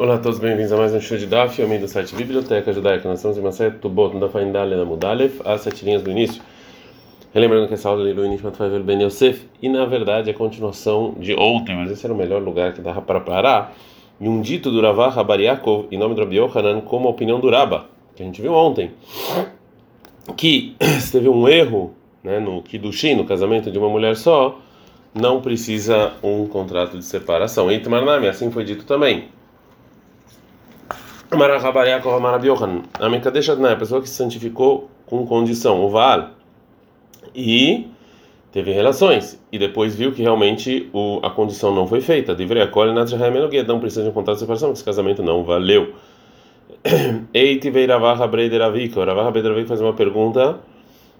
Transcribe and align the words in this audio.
Olá 0.00 0.14
a 0.14 0.18
todos, 0.18 0.38
bem-vindos 0.38 0.70
a 0.70 0.76
mais 0.76 0.94
um 0.94 1.00
show 1.00 1.18
de 1.18 1.26
Daf, 1.26 1.60
eu 1.60 1.68
do 1.76 1.88
site 1.88 2.14
Biblioteca 2.14 2.72
Judaica. 2.72 3.08
Nós 3.08 3.18
estamos 3.18 3.36
em 3.36 3.40
uma 3.40 3.50
série 3.50 3.74
Tubot, 3.78 4.14
no 4.14 4.20
Dafain 4.20 4.52
Dale 4.52 4.76
na 4.76 4.84
Mudalef, 4.84 5.40
as 5.44 5.62
sete 5.62 5.84
linhas 5.84 6.02
do 6.02 6.08
início. 6.12 6.40
Relembrando 7.34 7.66
que 7.66 7.74
essa 7.74 7.88
aula 7.88 8.02
é 8.02 8.04
Leilu 8.04 8.28
Nishmat 8.28 8.56
Favel 8.56 8.84
Ben 8.84 9.02
Yosef, 9.02 9.48
e 9.60 9.68
na 9.68 9.84
verdade 9.86 10.30
é 10.30 10.32
a 10.32 10.36
continuação 10.36 11.16
de 11.18 11.34
ontem, 11.34 11.74
mas 11.74 11.90
esse 11.90 12.06
era 12.06 12.14
o 12.14 12.16
melhor 12.16 12.40
lugar 12.40 12.74
que 12.74 12.80
dava 12.80 13.02
para 13.02 13.18
parar. 13.18 13.74
E 14.20 14.28
um 14.28 14.40
dito 14.40 14.70
do 14.70 14.80
Ravah 14.80 15.08
Rabariakov, 15.08 15.88
em 15.90 15.98
nome 15.98 16.14
do 16.14 16.20
Rabi 16.20 16.36
Yohanan, 16.36 16.80
como 16.80 17.08
a 17.08 17.10
opinião 17.10 17.40
do 17.40 17.50
Raba, 17.50 17.86
que 18.14 18.22
a 18.22 18.24
gente 18.24 18.40
viu 18.40 18.54
ontem, 18.54 18.92
que 20.36 20.76
se 21.02 21.10
teve 21.10 21.28
um 21.28 21.48
erro 21.48 21.92
né, 22.22 22.38
no 22.38 22.62
Kiddushin, 22.62 23.16
no 23.16 23.24
casamento 23.24 23.68
de 23.68 23.76
uma 23.76 23.88
mulher 23.88 24.14
só, 24.14 24.60
não 25.12 25.40
precisa 25.40 26.12
um 26.22 26.46
contrato 26.46 26.96
de 26.96 27.04
separação. 27.04 27.68
E 27.68 27.82
assim 28.28 28.48
foi 28.52 28.62
dito 28.62 28.84
também. 28.84 29.36
A 32.98 33.08
Mekadesha 33.10 33.52
a 33.52 33.76
pessoa 33.76 34.00
que 34.00 34.08
se 34.08 34.14
santificou 34.14 34.88
com 35.04 35.26
condição, 35.26 35.84
o 35.84 35.90
Vaal, 35.90 36.30
e 37.34 37.86
teve 38.50 38.72
relações, 38.72 39.38
e 39.52 39.58
depois 39.58 39.94
viu 39.94 40.10
que 40.10 40.22
realmente 40.22 40.88
o, 40.90 41.20
a 41.22 41.28
condição 41.28 41.74
não 41.74 41.86
foi 41.86 42.00
feita. 42.00 42.34
Deveria 42.34 42.64
acolher 42.64 42.94
na 42.94 43.04
não 43.68 43.78
precisa 43.78 44.04
de 44.04 44.08
um 44.08 44.12
contrato 44.12 44.36
de 44.36 44.40
separação, 44.40 44.72
esse 44.72 44.82
casamento 44.82 45.22
não 45.22 45.44
valeu. 45.44 45.92
Eiti 47.34 47.68
veiravaha 47.68 48.26
breideravika, 48.26 48.98
o 48.98 49.04
Ravaha 49.04 49.30
breideravika 49.30 49.68
faz 49.68 49.82
uma 49.82 49.92
pergunta. 49.92 50.58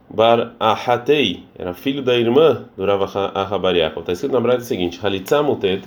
Bar 0.09 0.54
Ahatei, 0.59 1.45
era 1.54 1.74
filho 1.74 2.00
da 2.00 2.16
irmã 2.16 2.64
do 2.78 2.86
Ravaha 2.86 3.30
Ahabariakov. 3.34 4.00
Está 4.00 4.12
escrito 4.12 4.32
na 4.32 4.40
Braille 4.40 4.62
o 4.62 4.64
seguinte: 4.64 4.98
Halitza 5.02 5.42
mutet. 5.42 5.84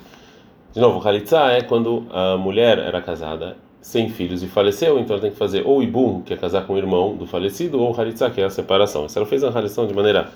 De 0.75 0.80
novo, 0.80 1.05
Halitza 1.05 1.39
é 1.52 1.63
quando 1.63 2.05
a 2.11 2.38
mulher 2.38 2.77
era 2.77 3.02
casada 3.02 3.58
sem 3.81 4.09
filhos 4.09 4.44
e 4.44 4.48
faleceu, 4.48 4.99
então 4.99 5.16
ela 5.16 5.21
tem 5.21 5.31
que 5.31 5.38
fazer 5.38 5.66
ou 5.66 5.81
Ibum, 5.81 6.22
que 6.22 6.33
é 6.33 6.38
casar 6.38 6.66
com 6.67 6.73
o 6.73 6.78
irmão 6.78 7.16
do 7.16 7.25
falecido, 7.25 7.81
ou 7.81 8.00
Haritza, 8.00 8.30
que 8.30 8.39
é 8.39 8.45
a 8.45 8.50
separação. 8.50 9.09
Se 9.09 9.17
ela 9.17 9.25
fez 9.25 9.44
a 9.44 9.50
halição 9.50 9.88
de 9.88 9.94
maneira 9.94 10.30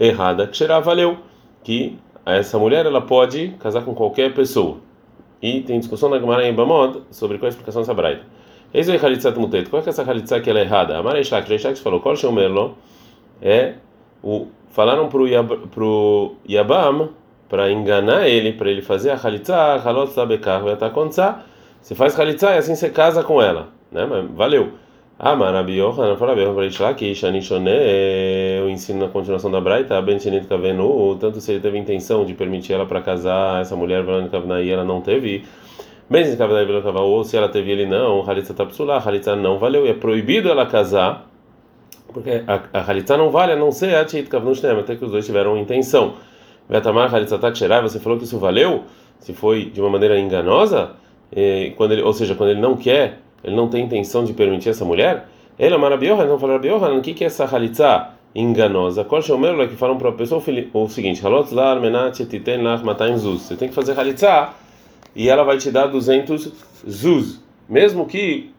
errada, 0.00 0.46
que 0.46 0.66
valeu 0.66 1.18
que 1.62 1.98
essa 2.24 2.58
mulher 2.58 2.86
ela 2.86 3.00
pode 3.00 3.48
casar 3.60 3.84
com 3.84 3.94
qualquer 3.94 4.32
pessoa. 4.34 4.78
E 5.40 5.60
tem 5.60 5.78
discussão 5.78 6.08
na 6.08 6.18
Gemara 6.18 6.46
em 6.48 6.54
Bamod 6.54 7.02
sobre 7.10 7.38
qual 7.38 7.46
é 7.46 7.48
a 7.48 7.50
explicação 7.50 7.82
dessa 7.82 7.94
braita. 7.94 8.22
Esse 8.72 8.90
é 8.90 8.96
Halitzat 8.96 9.38
Mutet. 9.38 9.70
Qual 9.70 9.82
é, 9.82 9.88
essa 9.88 10.02
Halitzat 10.02 10.42
que 10.42 10.50
ela 10.50 10.58
é 10.58 10.62
errada? 10.62 10.98
A 10.98 11.02
Mara 11.02 11.20
Ishak, 11.20 11.52
Ishak 11.52 11.78
falou, 11.78 12.00
Kol 12.00 12.16
Shomerlo 12.16 12.76
é 13.40 13.74
o 14.22 14.48
falaram 14.70 15.08
para 15.08 15.22
o 15.22 15.68
pro 15.68 16.36
Yabam 16.48 17.10
para 17.48 17.70
enganar 17.70 18.28
ele, 18.28 18.52
para 18.52 18.70
ele 18.70 18.82
fazer 18.82 19.10
a 19.10 19.16
Halitzah, 19.16 19.80
Halot 19.82 20.12
Sabekar, 20.12 20.62
Vetakontzah, 20.62 21.42
você 21.80 21.94
faz 21.94 22.18
halitzah 22.18 22.54
e 22.54 22.58
assim 22.58 22.74
você 22.74 22.90
casa 22.90 23.22
com 23.22 23.40
ela, 23.40 23.68
né? 23.90 24.06
Mas 24.06 24.30
valeu. 24.30 24.72
Ah, 25.20 25.34
Marabi 25.34 25.78
Yohanan 25.78 26.16
fala 26.16 26.36
bem 26.36 26.44
para 26.44 26.84
lá 26.84 26.94
que 26.94 27.12
Shanishone, 27.12 27.70
eu 28.60 28.70
ensino 28.70 29.00
na 29.00 29.08
continuação 29.08 29.50
da 29.50 29.60
Braita, 29.60 30.00
Ben 30.00 30.20
Shenit 30.20 30.46
Kavenu, 30.46 31.16
tanto 31.16 31.40
se 31.40 31.50
ele 31.50 31.60
teve 31.60 31.76
intenção 31.76 32.24
de 32.24 32.34
permitir 32.34 32.74
ela 32.74 32.86
para 32.86 33.00
casar, 33.00 33.60
essa 33.60 33.74
mulher 33.74 34.04
Verônica 34.04 34.30
Kavnai, 34.30 34.70
ela 34.70 34.84
não 34.84 35.00
teve. 35.00 35.44
Ben 36.08 36.22
Shenit 36.22 36.38
Kavnai 36.38 36.64
ou 36.94 37.24
se 37.24 37.36
ela 37.36 37.48
teve 37.48 37.72
ele 37.72 37.84
não, 37.84 38.22
Halitza 38.30 38.54
Tapsula, 38.54 39.02
Halitza 39.04 39.34
não 39.34 39.58
valeu, 39.58 39.86
e 39.86 39.90
é 39.90 39.94
proibido 39.94 40.48
ela 40.48 40.66
casar, 40.66 41.28
porque 42.12 42.44
a, 42.46 42.80
a 42.80 43.16
não 43.16 43.30
vale 43.30 43.52
a 43.52 43.56
não 43.56 43.72
ser 43.72 43.96
a 43.96 44.04
Tchit 44.04 44.28
Kavnu 44.28 44.54
Shnem, 44.54 44.78
até 44.78 44.94
que 44.94 45.04
os 45.04 45.10
dois 45.10 45.26
tiveram 45.26 45.56
intenção. 45.56 46.14
Vetamar 46.68 47.12
Halitza 47.12 47.38
Taksherai, 47.38 47.82
você 47.82 47.98
falou 47.98 48.18
que 48.18 48.24
isso 48.24 48.38
valeu? 48.38 48.84
Se 49.18 49.32
foi 49.32 49.64
de 49.64 49.80
uma 49.80 49.90
maneira 49.90 50.18
enganosa? 50.18 50.92
Quando 51.76 51.92
ele, 51.92 52.02
ou 52.02 52.12
seja, 52.12 52.34
quando 52.34 52.50
ele 52.50 52.60
não 52.60 52.76
quer, 52.76 53.20
ele 53.44 53.54
não 53.54 53.68
tem 53.68 53.84
intenção 53.84 54.24
de 54.24 54.32
permitir 54.32 54.70
essa 54.70 54.84
mulher, 54.84 55.28
ele 55.58 55.74
é 55.74 55.78
marabiohan, 55.78 56.26
não 56.26 56.38
fala 56.38 56.54
rabiohan, 56.54 56.94
o 56.94 57.02
que 57.02 57.14
que 57.14 57.24
é 57.24 57.26
essa 57.26 57.44
halitza 57.44 58.10
enganosa? 58.34 59.04
Qual 59.04 59.20
é 59.20 59.24
o 59.24 59.68
que 59.68 59.76
falam 59.76 59.98
para 59.98 60.10
a 60.10 60.12
pessoa 60.12 60.42
o 60.72 60.88
seguinte, 60.88 61.24
halot 61.24 61.52
lar 61.54 61.80
menat 61.80 62.24
titen 62.24 62.62
lach 62.62 62.84
mataim 62.84 63.16
zuz. 63.16 63.42
Você 63.42 63.56
tem 63.56 63.68
que 63.68 63.74
fazer 63.74 63.98
halitza 63.98 64.50
e 65.14 65.28
ela 65.28 65.42
vai 65.42 65.58
te 65.58 65.70
dar 65.70 65.86
200 65.86 66.52
zuz, 66.88 67.42
mesmo 67.68 68.06
que 68.06 68.50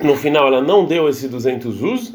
no 0.00 0.14
final 0.14 0.46
ela 0.46 0.60
não 0.60 0.84
deu 0.84 1.08
esse 1.08 1.28
200 1.28 1.74
zuz, 1.74 2.14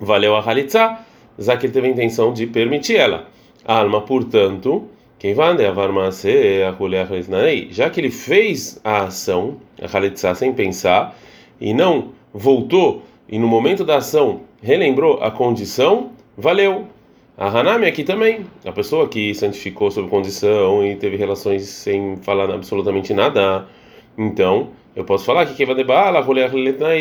valeu 0.00 0.34
a 0.34 0.40
halitza, 0.40 0.98
já 1.38 1.56
que 1.56 1.66
ele 1.66 1.72
teve 1.72 1.88
a 1.88 1.90
intenção 1.90 2.32
de 2.32 2.46
permitir 2.46 2.96
ela. 2.96 3.28
A 3.64 3.78
alma, 3.78 4.00
portanto, 4.00 4.88
já 7.70 7.90
que 7.90 8.00
ele 8.00 8.10
fez 8.10 8.80
a 8.82 9.04
ação, 9.04 9.58
a 9.80 9.86
Khalitsa, 9.86 10.34
sem 10.34 10.50
pensar, 10.54 11.14
e 11.60 11.74
não 11.74 12.12
voltou, 12.32 13.02
e 13.28 13.38
no 13.38 13.46
momento 13.46 13.84
da 13.84 13.98
ação 13.98 14.40
relembrou 14.62 15.22
a 15.22 15.30
condição, 15.30 16.12
valeu. 16.38 16.86
A 17.36 17.48
Hanami 17.48 17.84
aqui 17.86 18.02
também, 18.02 18.46
a 18.64 18.72
pessoa 18.72 19.08
que 19.08 19.34
santificou 19.34 19.90
sob 19.90 20.08
condição 20.08 20.86
e 20.86 20.96
teve 20.96 21.16
relações 21.16 21.64
sem 21.64 22.16
falar 22.16 22.50
absolutamente 22.50 23.12
nada. 23.12 23.66
Então, 24.16 24.70
eu 24.96 25.04
posso 25.04 25.26
falar 25.26 25.44
que 25.46 25.54
quem 25.54 25.66
vai 25.66 25.74
debala, 25.74 26.24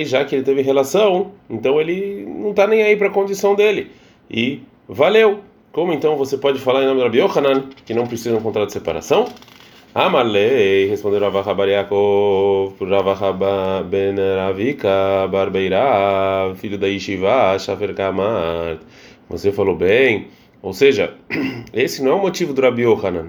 já 0.06 0.26
que 0.26 0.36
ele 0.36 0.44
teve 0.44 0.62
relação, 0.62 1.32
então 1.50 1.80
ele 1.80 2.26
não 2.26 2.52
está 2.52 2.68
nem 2.68 2.84
aí 2.84 2.98
para 2.98 3.08
a 3.08 3.12
condição 3.12 3.56
dele. 3.56 3.92
E 4.30 4.62
valeu. 4.88 5.40
Como 5.72 5.94
então 5.94 6.18
você 6.18 6.36
pode 6.36 6.58
falar 6.60 6.82
em 6.82 6.88
nome 6.88 6.98
do 6.98 7.04
Rabi 7.04 7.20
Yohanan 7.20 7.70
que 7.86 7.94
não 7.94 8.08
precisa 8.08 8.32
de 8.32 8.38
um 8.38 8.42
contrato 8.42 8.68
de 8.68 8.74
separação? 8.74 9.28
Amalei, 9.94 10.88
respondeu 10.88 11.20
Rav 11.20 11.48
Habariakov, 11.48 12.74
Rav 12.82 13.84
Ben 13.88 14.16
Ravika 14.36 15.28
Barbeira, 15.32 16.56
filho 16.56 16.76
da 16.76 16.88
Yeshiva, 16.88 17.58
Shafer. 17.60 17.94
Você 19.30 19.52
falou 19.52 19.76
bem. 19.76 20.30
Ou 20.64 20.74
seja, 20.74 21.14
esse 21.72 22.02
não 22.02 22.14
é 22.14 22.16
o 22.16 22.22
motivo 22.22 22.52
do 22.52 22.62
Rabi 22.62 22.82
Yohanan. 22.82 23.28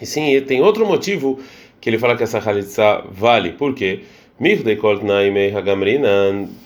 E 0.00 0.04
sim, 0.04 0.40
tem 0.40 0.60
outro 0.62 0.84
motivo 0.84 1.38
que 1.80 1.88
ele 1.88 1.98
fala 1.98 2.16
que 2.16 2.24
essa 2.24 2.40
halitza 2.40 3.04
vale. 3.08 3.52
Por 3.52 3.72
quê? 3.72 4.00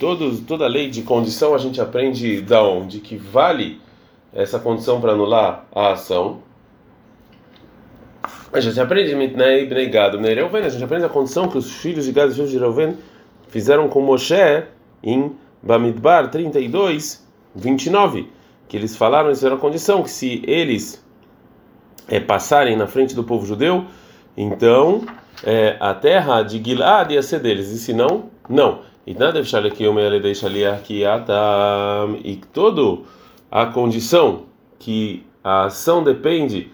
Todos, 0.01 0.41
toda 0.41 0.67
lei 0.67 0.89
de 0.89 1.03
condição 1.03 1.55
a 1.55 1.59
gente 1.59 1.83
aprende 1.83 2.41
da 2.41 2.63
onde? 2.63 3.01
Que 3.01 3.17
vale 3.17 3.85
essa 4.33 4.59
condição 4.59 5.01
para 5.01 5.13
anular 5.13 5.67
a 5.75 5.93
ação. 5.93 6.39
A 8.53 8.61
gente 8.61 8.81
aprende 8.81 9.15
Mitnei 9.15 9.67
Bnei 9.67 9.89
Gad, 9.89 10.15
Reuven, 10.15 10.63
a 10.65 10.69
gente 10.69 10.85
aprende 10.85 11.05
a 11.05 11.09
condição 11.09 11.49
que 11.49 11.59
os 11.59 11.71
filhos 11.71 12.05
de 12.05 12.13
Gad 12.13 12.29
e 12.29 12.31
os 12.31 12.37
filhos 12.37 12.51
de 12.51 12.59
Reuven 12.59 12.97
fizeram 13.49 13.89
com 13.89 14.01
Moshe 14.01 14.65
em 15.03 15.33
Bamidbar 15.63 16.31
32, 16.31 17.27
29, 17.55 18.31
que 18.69 18.77
eles 18.77 18.97
falaram, 18.97 19.29
eles 19.29 19.39
fizeram 19.39 19.57
a 19.57 19.61
condição 19.61 20.03
que 20.03 20.11
se 20.11 20.43
eles 20.47 21.05
é, 22.09 22.21
passarem 22.21 22.77
na 22.77 22.87
frente 22.87 23.15
do 23.15 23.25
povo 23.25 23.47
judeu, 23.47 23.85
então 24.37 25.03
é, 25.45 25.77
a 25.81 25.95
terra 25.95 26.43
de 26.43 26.63
Gilad 26.63 27.11
ia 27.11 27.23
ser 27.23 27.41
deles, 27.41 27.71
e 27.71 27.79
se 27.79 27.93
não, 27.93 28.31
não. 28.49 28.81
E 29.07 29.15
nada 29.15 29.35
deixar 29.35 29.65
aqui 29.65 29.87
o 29.87 29.93
meu 29.93 30.21
deixa 30.21 30.47
ali 30.47 30.67
aqui 30.67 31.03
e 32.25 32.37
todo 32.53 33.05
a 33.57 33.65
condição 33.65 34.43
que 34.79 35.25
a 35.43 35.65
ação 35.65 36.05
depende, 36.05 36.71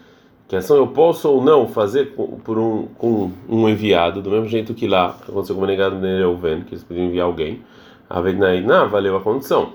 que 0.49 0.57
a 0.57 0.59
ação 0.59 0.77
eu 0.77 0.89
posso 0.89 1.31
ou 1.31 1.41
não 1.41 1.69
fazer 1.69 2.13
com, 2.17 2.41
por 2.41 2.59
um, 2.59 2.89
com 2.99 3.31
um 3.49 3.69
enviado, 3.69 4.21
do 4.21 4.29
mesmo 4.29 4.49
jeito 4.49 4.75
que 4.75 4.89
lá 4.89 5.17
que 5.25 5.31
aconteceu 5.31 5.55
com 5.55 5.63
o 5.63 5.67
negado 5.67 5.95
de 5.95 6.03
Neuven, 6.03 6.63
que 6.63 6.75
eles 6.75 6.83
podiam 6.83 7.07
enviar 7.07 7.27
alguém, 7.27 7.63
a 8.11 8.21
não 8.21 8.89
valeu 8.89 9.17
a 9.17 9.21
condição. 9.21 9.75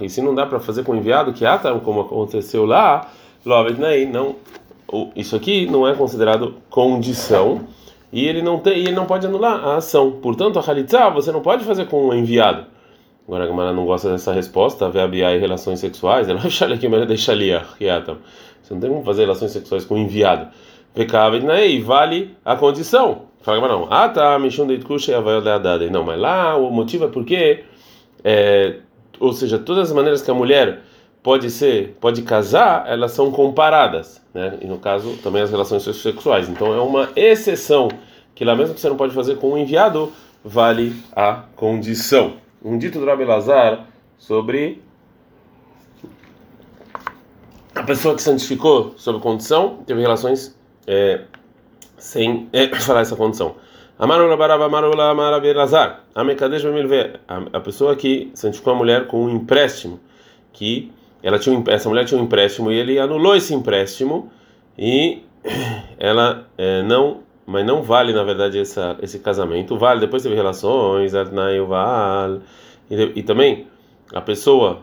E 0.00 0.08
se 0.08 0.22
não 0.22 0.34
dá 0.34 0.46
para 0.46 0.60
fazer 0.60 0.82
com 0.82 0.92
o 0.92 0.96
enviado, 0.96 1.34
que 1.34 1.44
atam 1.44 1.78
como 1.80 2.00
aconteceu 2.00 2.64
lá, 2.64 3.06
não, 4.10 4.34
isso 5.14 5.36
aqui 5.36 5.66
não 5.66 5.86
é 5.86 5.92
considerado 5.94 6.54
condição 6.70 7.66
e 8.10 8.26
ele 8.26 8.40
não 8.40 8.60
tem, 8.60 8.78
ele 8.78 8.92
não 8.92 9.04
pode 9.04 9.26
anular 9.26 9.62
a 9.62 9.76
ação. 9.76 10.10
Portanto, 10.22 10.58
a 10.58 10.62
halitzah 10.62 11.10
você 11.10 11.30
não 11.30 11.42
pode 11.42 11.66
fazer 11.66 11.84
com 11.84 12.08
o 12.08 12.14
enviado. 12.14 12.77
Agora 13.28 13.44
a 13.44 13.46
Gamara 13.46 13.74
não 13.74 13.84
gosta 13.84 14.10
dessa 14.10 14.32
resposta, 14.32 14.88
vê 14.88 15.00
a 15.00 15.06
Bia 15.06 15.36
e 15.36 15.38
relações 15.38 15.80
sexuais, 15.80 16.30
ela 16.30 16.40
vai 16.40 16.50
aqui, 16.72 16.88
mas 16.88 17.06
deixa 17.06 17.30
ali, 17.30 17.50
Você 18.62 18.72
não 18.72 18.80
tem 18.80 18.88
como 18.88 19.04
fazer 19.04 19.20
relações 19.20 19.50
sexuais 19.50 19.84
com 19.84 19.96
o 19.96 19.98
enviado. 19.98 20.48
E 20.96 21.80
vale 21.82 22.34
a 22.42 22.56
condição. 22.56 23.24
Fala 23.42 23.68
não. 23.68 23.86
Ah, 23.90 24.08
tá, 24.08 24.38
Mishun 24.38 24.66
de 24.66 24.76
e 24.76 25.90
Não, 25.90 26.04
mas 26.04 26.18
lá 26.18 26.56
o 26.56 26.70
motivo 26.70 27.04
é 27.04 27.08
porque, 27.08 27.64
é, 28.24 28.76
ou 29.20 29.34
seja, 29.34 29.58
todas 29.58 29.90
as 29.90 29.94
maneiras 29.94 30.22
que 30.22 30.30
a 30.30 30.34
mulher 30.34 30.80
pode 31.22 31.50
ser, 31.50 31.98
pode 32.00 32.22
casar, 32.22 32.84
elas 32.88 33.12
são 33.12 33.30
comparadas, 33.30 34.22
né? 34.32 34.56
E 34.62 34.66
no 34.66 34.78
caso 34.78 35.18
também 35.22 35.42
as 35.42 35.50
relações 35.50 35.82
sexuais. 35.82 36.48
Então 36.48 36.72
é 36.72 36.80
uma 36.80 37.10
exceção 37.14 37.88
que 38.34 38.42
lá 38.42 38.56
mesmo 38.56 38.74
que 38.74 38.80
você 38.80 38.88
não 38.88 38.96
pode 38.96 39.14
fazer 39.14 39.36
com 39.36 39.52
o 39.52 39.58
enviado, 39.58 40.10
vale 40.42 40.96
a 41.14 41.42
condição 41.54 42.47
um 42.62 42.78
dito 42.78 42.98
do 42.98 43.06
Rabi 43.06 43.24
Lazar 43.24 43.86
sobre 44.16 44.82
a 47.74 47.82
pessoa 47.84 48.14
que 48.14 48.22
santificou 48.22 48.94
sob 48.96 49.20
condição, 49.20 49.82
teve 49.86 50.00
relações 50.00 50.56
é, 50.86 51.22
sem 51.96 52.48
é, 52.52 52.68
falar 52.80 53.00
essa 53.00 53.16
condição. 53.16 53.56
Amarula 53.98 54.36
baraba 54.36 54.66
amarula. 54.66 56.02
Amekadesh 56.14 56.62
bemilve. 56.62 57.14
A 57.52 57.60
pessoa 57.60 57.96
que 57.96 58.30
santificou 58.34 58.72
a 58.72 58.76
mulher 58.76 59.06
com 59.08 59.24
um 59.24 59.30
empréstimo, 59.30 59.98
que 60.52 60.92
ela 61.22 61.38
tinha 61.38 61.62
essa 61.68 61.88
mulher 61.88 62.04
tinha 62.04 62.20
um 62.20 62.24
empréstimo 62.24 62.70
e 62.70 62.76
ele 62.76 62.98
anulou 62.98 63.34
esse 63.34 63.52
empréstimo 63.52 64.30
e 64.76 65.22
ela 65.98 66.46
é, 66.56 66.82
não, 66.82 67.22
mas 67.48 67.64
não 67.64 67.82
vale 67.82 68.12
na 68.12 68.22
verdade 68.22 68.58
essa, 68.58 68.96
esse 69.02 69.18
casamento. 69.18 69.78
Vale 69.78 70.00
depois 70.00 70.22
teve 70.22 70.34
relações, 70.34 71.12
vale 71.66 72.40
e, 72.90 73.12
e 73.16 73.22
também 73.22 73.66
a 74.14 74.20
pessoa, 74.20 74.82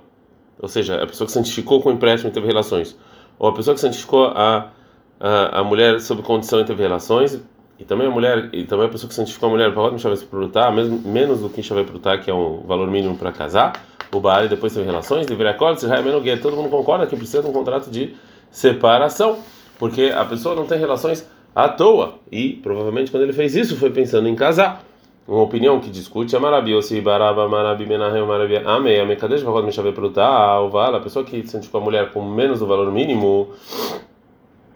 ou 0.59 0.67
seja, 0.67 1.01
a 1.01 1.06
pessoa 1.06 1.27
que 1.27 1.31
santificou 1.31 1.81
com 1.81 1.89
o 1.89 1.91
empréstimo 1.91 2.31
e 2.31 2.33
teve 2.33 2.47
relações, 2.47 2.97
ou 3.38 3.50
a 3.50 3.53
pessoa 3.53 3.75
que 3.75 3.81
santificou 3.81 4.25
a 4.27 4.71
a, 5.19 5.59
a 5.59 5.63
mulher 5.63 6.00
sob 6.00 6.21
condição 6.21 6.59
de 6.59 6.65
teve 6.65 6.83
relações 6.83 7.39
e 7.79 7.83
também 7.83 8.07
a 8.07 8.09
mulher 8.09 8.50
e 8.53 8.63
também 8.63 8.88
a 8.88 8.89
pessoa 8.89 9.07
que 9.07 9.15
santificou 9.15 9.50
a 9.50 9.51
mulher. 9.51 9.71
Para 9.73 9.83
outra 9.83 9.97
chave 9.97 10.25
prutar 10.25 10.73
mesmo 10.73 11.00
menos 11.06 11.39
do 11.39 11.50
que 11.50 11.62
chave 11.63 11.83
prutar 11.83 12.21
que 12.21 12.29
é 12.29 12.33
um 12.33 12.63
valor 12.65 12.89
mínimo 12.89 13.17
para 13.17 13.31
casar 13.31 13.73
o 14.13 14.19
bar 14.19 14.47
depois 14.47 14.73
teve 14.73 14.85
relações 14.85 15.25
deveria 15.25 15.51
acordo 15.51 15.79
se 15.79 15.88
menos 15.88 16.41
todo 16.41 16.56
mundo 16.56 16.69
concorda 16.69 17.06
que 17.06 17.15
precisa 17.15 17.41
de 17.41 17.50
um 17.50 17.51
contrato 17.51 17.89
de 17.89 18.15
separação 18.50 19.39
porque 19.77 20.13
a 20.15 20.23
pessoa 20.23 20.56
não 20.56 20.65
tem 20.65 20.79
relações 20.79 21.27
à 21.56 21.69
toa 21.69 22.16
e 22.31 22.54
provavelmente 22.62 23.10
quando 23.10 23.24
ele 23.24 23.34
fez 23.34 23.56
isso 23.56 23.78
foi 23.78 23.90
pensando 23.90 24.28
em 24.28 24.36
casar 24.36 24.84
uma 25.28 25.42
opinião 25.42 25.80
que 25.80 25.90
discute 25.90 26.36
é 26.36 26.40
maravilhoso 26.40 27.02
baraba 27.02 27.48
marabi 27.48 27.88
menahem 27.88 28.24
marabi 28.25 28.57
amei 28.57 29.00
amei 29.00 29.16
kadesh 29.16 29.42
vakod 29.42 29.66
mishave 29.66 29.94
prutar 29.94 30.62
o 30.62 30.69
vala 30.69 30.98
a 30.98 31.02
pessoa 31.02 31.24
que 31.24 31.48
santificou 31.48 31.81
a 31.81 31.84
mulher 31.84 32.12
com 32.12 32.22
menos 32.22 32.60
do 32.60 32.68
valor 32.68 32.92
mínimo 32.92 33.50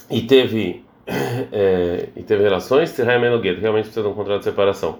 e 0.09 0.21
teve 0.21 0.83
é, 1.51 2.09
e 2.15 2.23
teve 2.23 2.43
relações, 2.43 2.89
se 2.89 3.03
realmente 3.03 3.61
precisa 3.61 4.01
de 4.01 4.07
um 4.07 4.13
contrato 4.13 4.39
de 4.39 4.45
separação. 4.45 4.99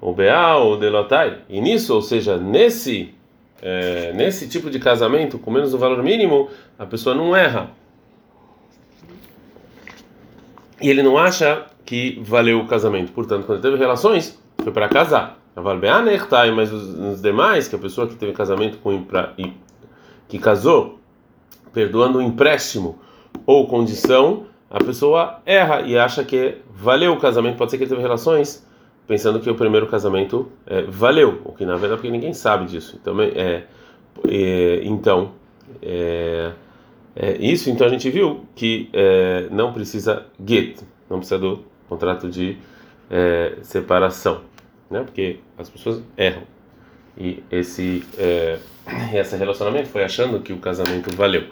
O 0.00 0.12
BA 0.12 0.56
ou 0.56 0.78
Delotai, 0.78 1.38
e 1.48 1.60
nisso, 1.60 1.94
ou 1.94 2.02
seja, 2.02 2.36
nesse 2.38 3.14
é, 3.62 4.12
nesse 4.14 4.48
tipo 4.48 4.70
de 4.70 4.78
casamento, 4.78 5.38
com 5.38 5.50
menos 5.50 5.74
o 5.74 5.78
valor 5.78 6.02
mínimo, 6.02 6.48
a 6.78 6.86
pessoa 6.86 7.14
não 7.14 7.36
erra. 7.36 7.70
E 10.80 10.88
ele 10.88 11.02
não 11.02 11.18
acha 11.18 11.66
que 11.84 12.20
valeu 12.22 12.60
o 12.60 12.66
casamento. 12.66 13.12
Portanto, 13.12 13.44
quando 13.44 13.60
teve 13.60 13.76
relações, 13.76 14.38
foi 14.62 14.72
para 14.72 14.88
casar. 14.88 15.38
Mas 16.54 16.72
os 16.72 17.20
demais, 17.20 17.68
que 17.68 17.74
a 17.74 17.78
pessoa 17.78 18.06
que 18.06 18.14
teve 18.14 18.32
casamento 18.32 18.78
com 18.78 19.04
que 20.28 20.38
casou, 20.38 20.98
perdoando 21.72 22.18
o 22.18 22.22
empréstimo 22.22 22.98
ou 23.44 23.66
condição, 23.66 24.46
a 24.70 24.78
pessoa 24.82 25.40
erra 25.44 25.82
e 25.82 25.98
acha 25.98 26.24
que 26.24 26.58
valeu 26.72 27.12
o 27.12 27.18
casamento. 27.18 27.56
Pode 27.56 27.72
ser 27.72 27.76
que 27.76 27.84
ele 27.84 27.90
teve 27.90 28.02
relações 28.02 28.64
pensando 29.06 29.40
que 29.40 29.50
o 29.50 29.56
primeiro 29.56 29.88
casamento 29.88 30.48
é, 30.64 30.82
valeu, 30.82 31.40
o 31.44 31.52
que 31.52 31.66
na 31.66 31.72
verdade 31.72 31.96
porque 31.96 32.10
ninguém 32.10 32.32
sabe 32.32 32.66
disso. 32.66 32.96
Então, 33.00 33.20
é, 33.20 33.64
é 34.28 34.80
então 34.84 35.32
é, 35.82 36.52
é, 37.14 37.36
isso. 37.38 37.70
Então 37.70 37.86
a 37.86 37.90
gente 37.90 38.08
viu 38.10 38.44
que 38.54 38.88
é, 38.92 39.48
não 39.50 39.72
precisa 39.72 40.26
get, 40.46 40.80
não 41.08 41.18
precisa 41.18 41.38
do 41.38 41.64
contrato 41.88 42.28
de 42.28 42.56
é, 43.10 43.56
separação, 43.62 44.42
né? 44.90 45.02
Porque 45.02 45.38
as 45.58 45.68
pessoas 45.68 46.02
erram 46.16 46.42
e 47.18 47.42
esse 47.50 48.04
esse 49.12 49.36
relacionamento 49.36 49.88
foi 49.88 50.04
achando 50.04 50.40
que 50.40 50.52
o 50.52 50.58
casamento 50.58 51.14
valeu 51.14 51.44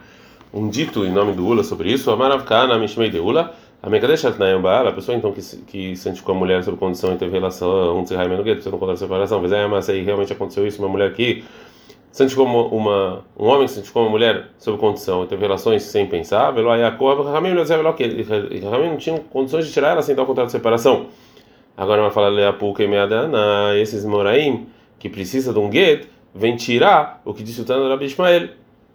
um 0.52 0.68
dito 0.68 1.04
em 1.04 1.12
nome 1.12 1.32
do 1.32 1.46
Ula 1.46 1.62
sobre 1.62 1.92
isso, 1.92 2.10
Amarav 2.10 2.44
Kana 2.44 2.78
Mishmei 2.78 3.10
de 3.10 3.18
Ula, 3.18 3.54
a 3.82 3.88
a 3.88 4.92
pessoa 4.92 5.16
então 5.16 5.32
que, 5.32 5.40
que 5.66 5.96
santificou 5.96 6.34
a 6.34 6.38
mulher 6.38 6.64
sob 6.64 6.76
condição 6.76 7.14
e 7.14 7.16
teve 7.16 7.30
relação, 7.30 7.98
um 7.98 8.02
Tzihai 8.02 8.26
Menuget, 8.26 8.54
precisa 8.54 8.70
não 8.70 8.78
contar 8.78 8.94
a 8.94 8.96
separação, 8.96 9.40
mas 9.40 9.52
é, 9.52 9.66
mas 9.66 9.88
aí 9.88 10.02
realmente 10.02 10.32
aconteceu 10.32 10.66
isso, 10.66 10.82
uma 10.82 10.88
mulher 10.88 11.12
que 11.12 11.44
santificou 12.10 12.46
uma, 12.46 12.62
uma 12.68 13.24
um 13.38 13.46
homem 13.46 13.66
que 13.66 13.72
santificou 13.72 14.02
uma 14.02 14.10
mulher 14.10 14.48
sob 14.58 14.78
condição 14.78 15.24
e 15.24 15.26
teve 15.26 15.42
relações 15.42 15.82
sem 15.82 16.06
pensar, 16.06 16.50
Velo 16.50 16.70
Ayakob, 16.70 17.22
Ramim 17.30 17.54
não 17.54 18.96
tinham 18.96 19.18
condições 19.18 19.66
de 19.66 19.72
tirar 19.72 19.90
ela 19.90 20.02
sem 20.02 20.14
dar 20.14 20.22
o 20.22 20.26
contrato 20.26 20.46
de 20.46 20.52
separação. 20.52 21.06
Agora 21.76 22.02
vai 22.02 22.10
falar 22.10 22.28
Leapuka 22.28 22.82
e 22.82 22.88
Meadana, 22.88 23.76
esses 23.76 24.04
Moraim, 24.04 24.66
que 24.98 25.08
precisa 25.08 25.52
de 25.52 25.58
um 25.58 25.70
get, 25.70 26.08
vem 26.34 26.56
tirar 26.56 27.22
o 27.24 27.32
que 27.32 27.42
disse 27.42 27.60
o 27.60 27.64
Tano 27.64 27.88
Rabi 27.88 28.06
Ishmael. 28.06 28.48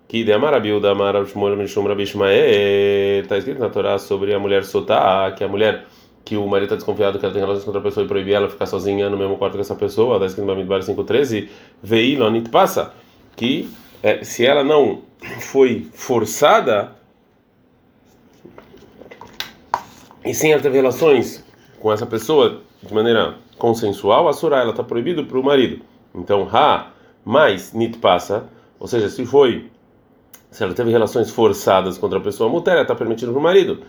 Que 0.06 0.24
de 0.24 0.34
Amarabiu 0.34 0.80
da 0.80 0.92
Amarav 0.92 1.26
Shmuel 1.26 1.56
Mishum 1.56 1.88
Rabi 1.88 2.04
está 2.04 3.38
escrito 3.38 3.60
na 3.60 3.70
Torá 3.70 3.98
sobre 3.98 4.34
a 4.34 4.40
mulher 4.40 4.64
soltar, 4.64 5.34
que 5.34 5.44
a 5.44 5.48
mulher 5.48 5.86
que 6.26 6.38
o 6.38 6.46
marido 6.48 6.66
está 6.66 6.76
desconfiado 6.76 7.20
que 7.20 7.26
ela 7.26 7.34
tem 7.34 7.42
relações 7.42 7.64
com 7.64 7.72
outra 7.72 7.82
pessoa 7.82 8.06
e 8.06 8.08
proibir 8.08 8.34
ela 8.34 8.50
ficar 8.50 8.66
sozinha 8.66 9.10
no 9.10 9.18
mesmo 9.18 9.38
quarto 9.38 9.56
com 9.56 9.62
essa 9.62 9.76
pessoa, 9.76 10.16
está 10.16 10.28
escrito 10.28 10.46
no 10.46 10.54
Bamidbar 10.54 10.80
5.13, 10.82 11.50
Veilonit 11.82 12.50
passa, 12.50 12.94
que 13.36 13.70
é, 14.02 14.24
se 14.24 14.46
ela 14.46 14.64
não 14.64 15.02
foi 15.40 15.88
forçada 15.94 16.92
e 20.26 20.34
sim 20.34 20.52
ela 20.52 20.62
relações 20.76 21.44
com 21.80 21.92
essa 21.92 22.06
pessoa 22.06 22.62
de 22.82 22.94
maneira 22.94 23.36
consensual, 23.58 24.28
a 24.28 24.34
surá 24.34 24.62
ela 24.62 24.72
está 24.72 24.84
proibido 24.84 25.26
para 25.26 25.40
o 25.40 25.44
marido. 25.44 25.82
Então, 26.14 26.48
ha, 26.52 26.92
mais 27.24 27.74
nit 27.74 27.98
passa, 27.98 28.50
ou 28.80 28.88
seja, 28.88 29.10
se 29.10 29.26
foi 29.26 29.70
se 30.54 30.64
ela 30.64 30.74
teve 30.74 30.92
relações 30.92 31.32
forçadas 31.32 31.98
contra 31.98 32.20
a 32.20 32.22
pessoa, 32.22 32.48
mulher 32.48 32.84
está 32.84 32.94
permitido 32.94 33.32
para 33.32 33.40
o 33.40 33.44
marido. 33.44 33.80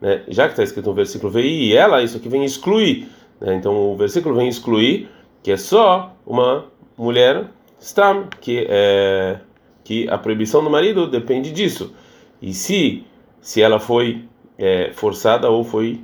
Né? 0.00 0.22
Já 0.28 0.44
que 0.44 0.52
está 0.52 0.62
escrito 0.62 0.86
no 0.86 0.94
versículo 0.94 1.32
VI, 1.32 1.40
e 1.42 1.76
ela, 1.76 2.00
isso 2.00 2.16
aqui 2.16 2.28
vem 2.28 2.44
excluir. 2.44 3.08
Né? 3.40 3.56
Então 3.56 3.74
o 3.74 3.96
versículo 3.96 4.36
vem 4.36 4.48
excluir 4.48 5.08
que 5.42 5.50
é 5.50 5.56
só 5.56 6.14
uma 6.24 6.66
mulher 6.96 7.46
stam, 7.82 8.28
que, 8.40 8.64
é, 8.70 9.40
que 9.82 10.08
a 10.08 10.16
proibição 10.16 10.62
do 10.62 10.70
marido 10.70 11.08
depende 11.08 11.50
disso. 11.50 11.92
E 12.40 12.54
se, 12.54 13.04
se 13.40 13.60
ela 13.60 13.80
foi 13.80 14.24
é, 14.56 14.92
forçada 14.92 15.50
ou 15.50 15.64
foi 15.64 16.00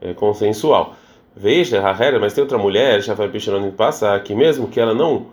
é, 0.00 0.12
consensual. 0.12 0.94
Veja, 1.34 1.80
mas 2.20 2.34
tem 2.34 2.42
outra 2.42 2.58
mulher, 2.58 3.00
vai 3.14 3.28
pichando 3.28 3.72
passar, 3.72 4.22
que 4.22 4.34
mesmo 4.34 4.68
que 4.68 4.78
ela 4.78 4.92
não 4.92 5.28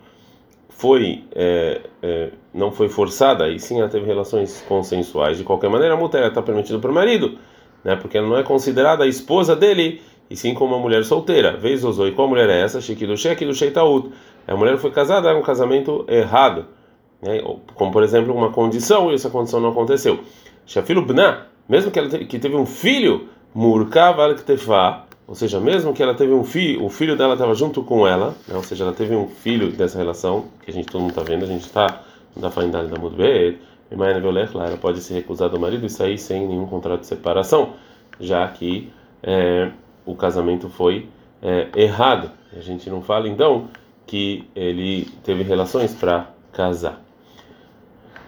foi 0.70 1.24
é, 1.34 1.82
é, 2.02 2.30
não 2.54 2.72
foi 2.72 2.88
forçada 2.88 3.50
e 3.50 3.60
sim 3.60 3.78
ela 3.78 3.88
teve 3.90 4.06
relações 4.06 4.64
consensuais 4.66 5.36
de 5.36 5.44
qualquer 5.44 5.68
maneira 5.68 5.92
a 5.92 5.96
mulher 5.96 6.28
está 6.28 6.40
permitida 6.40 6.78
para 6.78 6.90
o 6.90 6.94
marido 6.94 7.38
né 7.84 7.96
porque 7.96 8.16
ela 8.16 8.26
não 8.26 8.38
é 8.38 8.42
considerada 8.42 9.04
a 9.04 9.06
esposa 9.06 9.54
dele 9.54 10.00
e 10.30 10.36
sim 10.36 10.54
como 10.54 10.74
uma 10.74 10.80
mulher 10.80 11.04
solteira 11.04 11.56
vez 11.56 11.84
ou 11.84 12.06
e 12.06 12.12
qual 12.12 12.28
mulher 12.28 12.48
é 12.48 12.60
essa 12.62 12.80
cheque 12.80 13.04
do 13.06 13.54
sheitaut 13.54 14.10
a 14.46 14.56
mulher 14.56 14.78
foi 14.78 14.90
casada 14.90 15.30
é 15.30 15.34
um 15.34 15.42
casamento 15.42 16.04
errado 16.08 16.66
né? 17.20 17.42
como 17.74 17.90
por 17.90 18.02
exemplo 18.02 18.34
uma 18.34 18.50
condição 18.50 19.10
e 19.10 19.14
essa 19.14 19.28
condição 19.28 19.60
não 19.60 19.70
aconteceu 19.70 20.20
shafilo 20.64 21.02
bna 21.02 21.46
mesmo 21.68 21.90
que 21.90 21.98
ela 21.98 22.08
que 22.08 22.38
teve 22.38 22.56
um 22.56 22.66
filho 22.66 23.28
murkava 23.54 24.24
al 24.24 24.34
ou 25.30 25.36
seja, 25.36 25.60
mesmo 25.60 25.94
que 25.94 26.02
ela 26.02 26.12
teve 26.12 26.32
um 26.32 26.42
filho, 26.42 26.84
o 26.84 26.88
filho 26.88 27.16
dela 27.16 27.34
estava 27.34 27.54
junto 27.54 27.84
com 27.84 28.04
ela, 28.04 28.34
né? 28.48 28.56
ou 28.56 28.64
seja, 28.64 28.82
ela 28.82 28.92
teve 28.92 29.14
um 29.14 29.28
filho 29.28 29.70
dessa 29.70 29.96
relação, 29.96 30.46
que 30.64 30.72
a 30.72 30.74
gente 30.74 30.86
todo 30.86 31.02
mundo 31.02 31.10
está 31.10 31.22
vendo, 31.22 31.44
a 31.44 31.46
gente 31.46 31.66
está 31.66 32.02
na 32.36 32.50
faindade 32.50 32.88
da 32.88 32.98
Mudbeit, 32.98 33.60
ela 33.92 34.76
pode 34.76 35.00
se 35.00 35.14
recusar 35.14 35.48
do 35.48 35.60
marido 35.60 35.86
e 35.86 35.88
sair 35.88 36.18
sem 36.18 36.48
nenhum 36.48 36.66
contrato 36.66 37.02
de 37.02 37.06
separação, 37.06 37.74
já 38.18 38.48
que 38.48 38.92
é, 39.22 39.70
o 40.10 40.16
casamento 40.16 40.68
foi 40.68 41.08
é, 41.42 41.68
errado. 41.74 42.30
A 42.56 42.60
gente 42.60 42.90
não 42.90 43.02
fala 43.02 43.28
então 43.28 43.68
que 44.06 44.48
ele 44.54 45.08
teve 45.22 45.42
relações 45.42 45.94
para 45.94 46.30
casar. 46.52 47.00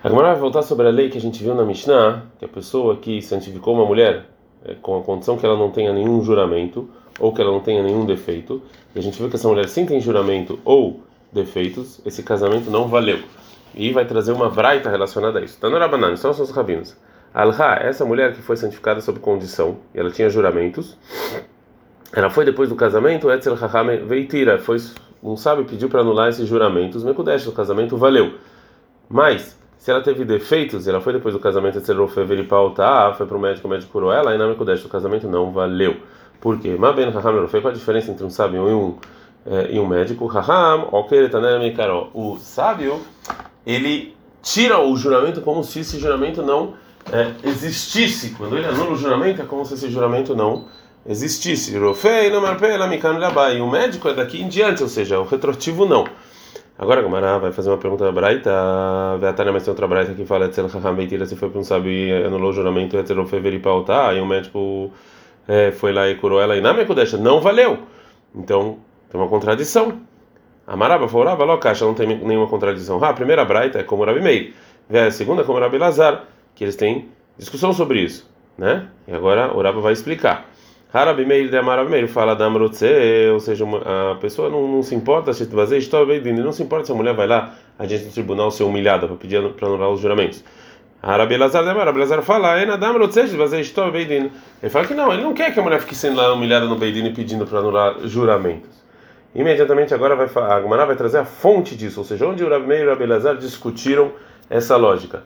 Agora 0.02 0.32
vai 0.32 0.40
voltar 0.40 0.62
sobre 0.62 0.86
a 0.86 0.90
lei 0.90 1.10
que 1.10 1.18
a 1.18 1.20
gente 1.20 1.42
viu 1.42 1.54
na 1.54 1.64
Mishnah, 1.64 2.22
que 2.38 2.44
a 2.44 2.48
pessoa 2.48 2.96
que 2.96 3.22
santificou 3.22 3.74
uma 3.74 3.84
mulher 3.84 4.26
é, 4.64 4.74
com 4.74 4.98
a 4.98 5.02
condição 5.02 5.36
que 5.36 5.46
ela 5.46 5.56
não 5.56 5.70
tenha 5.70 5.92
nenhum 5.92 6.22
juramento 6.22 6.88
ou 7.20 7.32
que 7.32 7.40
ela 7.40 7.52
não 7.52 7.60
tenha 7.60 7.82
nenhum 7.82 8.04
defeito, 8.06 8.62
e 8.94 8.98
a 8.98 9.02
gente 9.02 9.18
viu 9.18 9.28
que 9.28 9.36
essa 9.36 9.46
mulher 9.46 9.68
sim 9.68 9.84
tem 9.84 10.00
juramento 10.00 10.58
ou 10.64 11.00
defeitos, 11.32 12.00
esse 12.04 12.22
casamento 12.22 12.70
não 12.70 12.88
valeu. 12.88 13.18
E 13.74 13.92
vai 13.92 14.04
trazer 14.04 14.32
uma 14.32 14.50
braita 14.50 14.90
relacionada 14.90 15.38
a 15.38 15.42
isso. 15.42 15.58
Tanorabanan, 15.58 16.16
são 16.16 16.30
os 16.30 16.50
rabinos. 16.50 16.96
Alha, 17.32 17.78
essa 17.80 18.04
mulher 18.04 18.34
que 18.34 18.42
foi 18.42 18.56
santificada 18.56 19.00
sob 19.00 19.18
condição, 19.18 19.78
e 19.94 19.98
ela 19.98 20.10
tinha 20.10 20.28
juramentos, 20.28 20.96
ela 22.14 22.28
foi 22.30 22.44
depois 22.44 22.68
do 22.68 22.74
casamento, 22.74 23.30
Etzel 23.30 23.54
Hachame 23.54 23.98
Veitira, 23.98 24.58
foi 24.58 24.78
um 25.22 25.36
sábio 25.36 25.64
pediu 25.64 25.88
para 25.88 26.00
anular 26.00 26.28
esses 26.28 26.46
juramentos, 26.48 27.04
Mekudesh, 27.04 27.46
o 27.46 27.52
casamento 27.52 27.96
valeu. 27.96 28.34
Mas, 29.08 29.58
se 29.78 29.90
ela 29.90 30.02
teve 30.02 30.24
defeitos, 30.24 30.86
ela 30.86 31.00
foi 31.00 31.12
depois 31.12 31.34
do 31.34 31.40
casamento, 31.40 31.78
Etzerofe 31.78 32.22
Veripal, 32.24 32.70
tá, 32.72 33.14
foi 33.16 33.26
para 33.26 33.36
o 33.36 33.40
médico, 33.40 33.66
o 33.66 33.70
médico 33.70 33.92
curou 33.92 34.12
ela, 34.12 34.34
e 34.34 34.38
na 34.38 34.46
Mekudesh, 34.46 34.84
o 34.84 34.88
casamento 34.88 35.28
não 35.28 35.52
valeu. 35.52 35.96
Por 36.40 36.58
quê? 36.58 36.76
Maben 36.76 37.10
Raham 37.10 37.46
foi 37.46 37.60
qual 37.60 37.72
a 37.72 37.76
diferença 37.76 38.10
entre 38.10 38.24
um 38.24 38.30
sábio 38.30 38.68
e 38.68 38.72
um, 38.72 38.96
é, 39.46 39.74
e 39.74 39.78
um 39.78 39.86
médico? 39.86 40.26
Raham, 40.26 40.88
ok, 40.90 41.30
o 42.12 42.36
sábio, 42.38 43.00
ele 43.64 44.14
tira 44.42 44.80
o 44.80 44.96
juramento 44.96 45.40
como 45.40 45.62
se 45.62 45.80
esse 45.80 45.98
juramento 45.98 46.42
não 46.42 46.74
é, 47.12 47.32
existisse. 47.44 48.30
Quando 48.30 48.56
ele 48.56 48.66
anula 48.66 48.90
o 48.90 48.96
juramento, 48.96 49.40
é 49.40 49.44
como 49.44 49.64
se 49.64 49.74
esse 49.74 49.88
juramento 49.88 50.34
não 50.34 50.54
existisse. 50.54 50.81
Labai. 53.18 53.60
O 53.60 53.68
médico 53.68 54.08
é 54.08 54.14
daqui 54.14 54.40
em 54.40 54.46
diante, 54.46 54.84
ou 54.84 54.88
seja, 54.88 55.18
o 55.18 55.24
retroativo 55.24 55.84
não. 55.84 56.06
Agora 56.78 57.00
a 57.00 57.02
Gamara 57.02 57.38
vai 57.40 57.50
fazer 57.50 57.70
uma 57.70 57.76
pergunta 57.76 58.04
na 58.04 58.12
Braita. 58.12 58.50
Veatana, 59.20 59.50
mas 59.50 59.64
tem 59.64 59.72
outra 59.72 59.88
Braita 59.88 60.14
que 60.14 60.24
fala 60.24 60.44
Etzel 60.44 60.68
Chacham 60.68 60.94
Beitira, 60.94 61.26
se 61.26 61.34
foi 61.34 61.50
para 61.50 61.58
um 61.58 61.64
sábio 61.64 62.24
anulou 62.24 62.50
o 62.50 62.52
juramento, 62.52 62.96
Etzel 62.96 63.16
Rofei 63.16 63.40
veripautar, 63.40 64.16
e 64.16 64.20
o 64.20 64.26
médico 64.26 64.92
é, 65.48 65.72
foi 65.72 65.92
lá 65.92 66.08
e 66.08 66.14
curou 66.14 66.40
ela, 66.40 66.56
e 66.56 66.60
na 66.60 66.72
Mekudesha 66.72 67.18
não 67.18 67.40
valeu. 67.40 67.80
Então, 68.32 68.78
tem 69.10 69.20
uma 69.20 69.28
contradição. 69.28 70.00
A 70.66 70.76
Maraba 70.76 71.08
falou, 71.08 71.26
Rava, 71.26 71.44
Locacha, 71.44 71.84
não 71.84 71.94
tem 71.94 72.06
nenhuma 72.06 72.46
contradição. 72.46 73.02
Ah, 73.02 73.08
a 73.08 73.12
primeira 73.12 73.44
Braita 73.44 73.80
é 73.80 73.82
como 73.82 74.04
Rabi 74.04 74.20
Meir. 74.20 74.54
A 74.88 75.10
segunda 75.10 75.42
é 75.42 75.44
como 75.44 75.58
Rabi 75.58 75.78
Lazar, 75.78 76.24
que 76.54 76.62
eles 76.62 76.76
têm 76.76 77.08
discussão 77.36 77.72
sobre 77.72 78.00
isso, 78.00 78.30
né? 78.56 78.86
E 79.08 79.12
agora 79.12 79.52
o 79.52 79.60
Raba 79.60 79.80
vai 79.80 79.92
explicar. 79.92 80.51
Harabi 80.94 81.24
Meir 81.24 81.48
de 81.48 81.56
Amarabi 81.56 81.90
Meir 81.90 82.06
fala 82.06 82.36
da 82.36 82.44
Amrotze, 82.44 82.86
ou 83.32 83.40
seja, 83.40 83.64
a 83.64 84.14
pessoa 84.16 84.50
não, 84.50 84.68
não 84.68 84.82
se 84.82 84.94
importa 84.94 85.32
se 85.32 85.46
fazer 85.46 85.78
não 86.34 86.52
se 86.52 86.62
importa 86.62 86.84
se 86.84 86.92
a 86.92 86.94
mulher 86.94 87.14
vai 87.14 87.26
lá 87.26 87.54
adiante 87.78 88.04
do 88.04 88.12
tribunal 88.12 88.50
ser 88.50 88.64
humilhada 88.64 89.06
para 89.06 89.16
pedir 89.16 89.42
para 89.54 89.68
anular 89.68 89.88
os 89.88 90.00
juramentos. 90.00 90.44
Harabi 91.02 91.38
Lazar 91.38 91.64
de 91.64 91.70
Amarabi 91.70 91.98
Lazar 91.98 92.22
fala, 92.22 92.60
é 92.60 92.62
ele 92.62 92.72
fala 94.70 94.86
que 94.86 94.94
não, 94.94 95.12
ele 95.12 95.22
não 95.22 95.32
quer 95.32 95.52
que 95.52 95.58
a 95.58 95.62
mulher 95.62 95.80
fique 95.80 95.94
sendo 95.94 96.16
lá 96.16 96.32
humilhada 96.34 96.66
no 96.66 96.76
Beidin 96.76 97.10
pedindo 97.14 97.46
para 97.46 97.60
anular 97.60 97.96
juramentos. 98.04 98.82
Imediatamente 99.34 99.94
agora 99.94 100.14
vai, 100.14 100.28
a 100.44 100.60
Gemara 100.60 100.84
vai 100.84 100.94
trazer 100.94 101.18
a 101.18 101.24
fonte 101.24 101.74
disso, 101.74 102.00
ou 102.00 102.04
seja, 102.04 102.26
onde 102.26 102.44
o 102.44 102.50
Rabi 102.50 102.66
Meir 102.66 102.82
e 102.82 102.86
o 102.86 102.90
Rabi 102.90 103.06
Lazar 103.06 103.38
discutiram 103.38 104.12
essa 104.50 104.76
lógica. 104.76 105.22